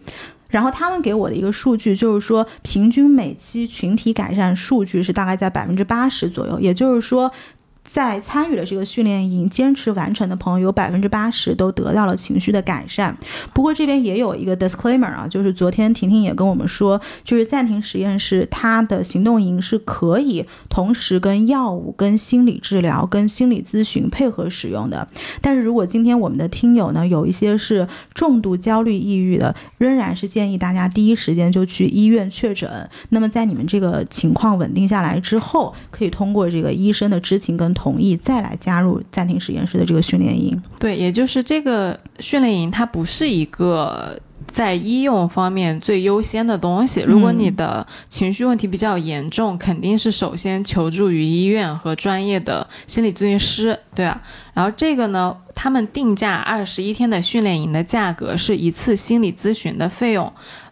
[0.50, 7.32] 然后他们给我的一个数据就是说，平均每期群体改善数据是大概在百分之八十左右，也就是说。
[7.92, 13.16] 在参与了这个训练营、坚持完成的朋友，有百分之八十都得到了情绪的改善。
[13.52, 25.08] 不过这边也有一个 disclaimer 啊，就是昨天婷婷也跟我们说，就是暂停实验室它的行动营是可以同时跟药物、跟心理治疗、跟心理咨询配合使用的。
[25.40, 32.70] 但是如果今天我们的听友呢，有一些是重度焦虑、抑郁的，仍然是建议大家第一时间就去医院确诊。
[33.08, 40.62] 那么在你们这个情况稳定下来之后，可以通过这个医生的知情跟同意再来加入暂停实验室的这个训练营。
[40.78, 47.00] 对，也就是这个训练营，它不是一个在医用方面最优先的东西。
[47.00, 54.20] 如果你的情绪问题比较严重，肯定是首先求助于医院和专业的心理咨询师，对啊。
[54.52, 60.30] 然后这个呢，他们定价二十一天的训练营的价格是一次心理咨询的费用。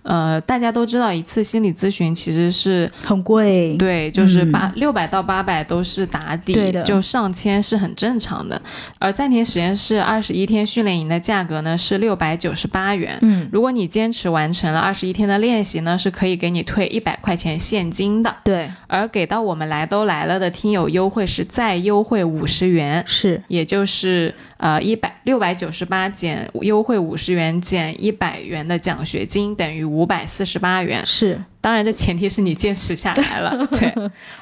[0.08, 8.58] 呃，大家都知道，一次心理咨询其实是很贵，对，就是八六百到八百都是打底的，就上千是很正常的。
[8.98, 18.70] 而暂停实验室二十一天训练营的价格呢是六百九十八元，嗯，如果你坚持完成了二十一天的练习呢，是可以给你退一百块钱现金的，对。
[18.86, 30.08] 而给到我们来都来了的听友优惠是再优惠五十元，是，也就是呃一百六百九十八减优惠五十元减一百元的奖学金等于五。
[30.08, 33.92] 百四十八元是，当然这前提是你坚持下来了， 对。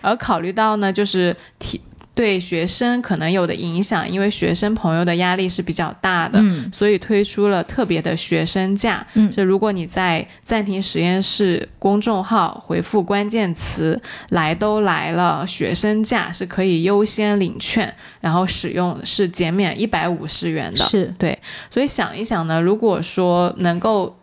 [0.00, 1.80] 而考虑到呢，就是提
[2.16, 9.06] 对学生可能有的影响，因为学生朋友的压力是比较大的，嗯，所以推出了特别的学生价。
[9.12, 14.00] 嗯，就如果你在暂停实验室公众号回复关键词
[14.30, 20.82] “来都来了”，学生价是可以优先领券，然后使用是减免一百五十元的。
[20.82, 21.38] 是对，
[21.70, 24.16] 所以想一想呢，如果说能够。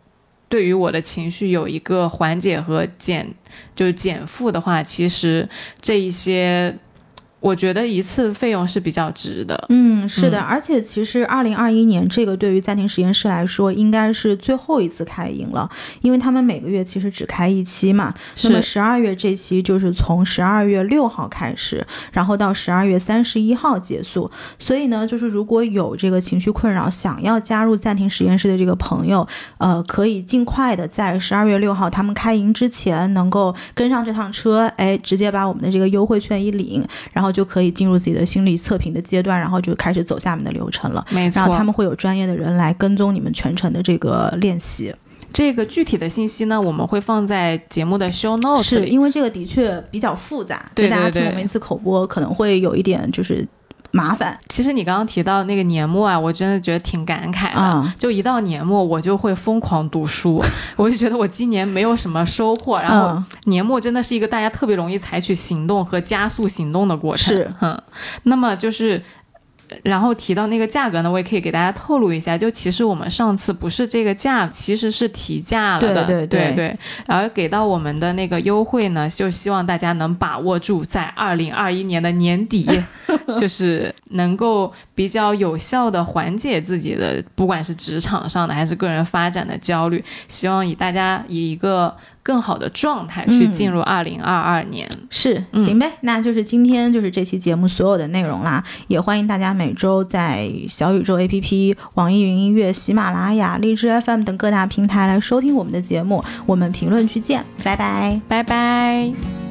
[0.50, 3.28] 对于我的情绪有一个缓解和减，
[3.76, 5.48] 就是减负的话，其实
[5.80, 6.76] 这一些。
[7.44, 9.66] 我觉得一次费用是比较值的。
[9.68, 15.70] 嗯，是的，而且其实二零二一年这个对于暂停实验室来说，应该是最后一次开营了，
[16.00, 18.14] 因为他们每个月其实只开一期嘛。
[18.46, 24.32] 那么十二月这期就是从十二月六号开始，然后到十二月三十一号结束。
[24.58, 29.28] 所以呢，就是如果有这个情绪困扰，想要加入暂停实验室的这个朋友，
[29.58, 37.33] 呃，可以尽快的在十二月六号他们开营之前，能够跟上这趟车，哎，直接把我们的这个优惠券一领，然后。
[37.34, 41.04] 就可以进入自己的心理测评的阶段，然后就开始走下面的流程了。
[41.10, 44.94] 没错，然后他们会有专业的人来跟踪你们全程的这个练习。
[45.34, 53.46] 这个具体的信息呢，我们会放在节目的 show notes 是因为这个的确比较复杂，对大家听我们一次口播可能会有一点就是。
[53.96, 57.94] 麻烦，其实你刚刚提到那个年末啊，我真的觉得挺感慨的。
[57.96, 60.44] 就一到年末，我就会疯狂读书，
[60.76, 62.80] 我就觉得我今年没有什么收获。
[62.80, 67.36] 然后年末真的是一个大家特别容易采取行动和加速行动的过程。
[67.36, 67.80] 是，嗯，
[68.24, 69.02] 那么就是。
[69.84, 76.78] 然后提到那个价格呢，我也可以给大家透露一下，就其实我们上次不是这个价，其实是提价了的，对对对。
[77.08, 82.68] 然后给到我们的那个优惠呢，就希望大家能把握住，在二零二一年的年底，
[83.38, 90.04] 就是能够比较有效的缓解自己的，不管是职场上的还是个人发展的焦虑。
[90.28, 94.90] 希望以大家以一个更好的状态去进入二零二二年。
[95.10, 98.64] 是，行呗，那就是今天就是这期节目所有的内容啦。
[98.88, 106.24] 也欢迎大家每周在小宇宙 APP、网易云音乐、喜马拉雅、荔枝 FM 等各大平台来收听我们的节目。
[106.46, 109.43] 我们评论区见，拜拜，拜拜。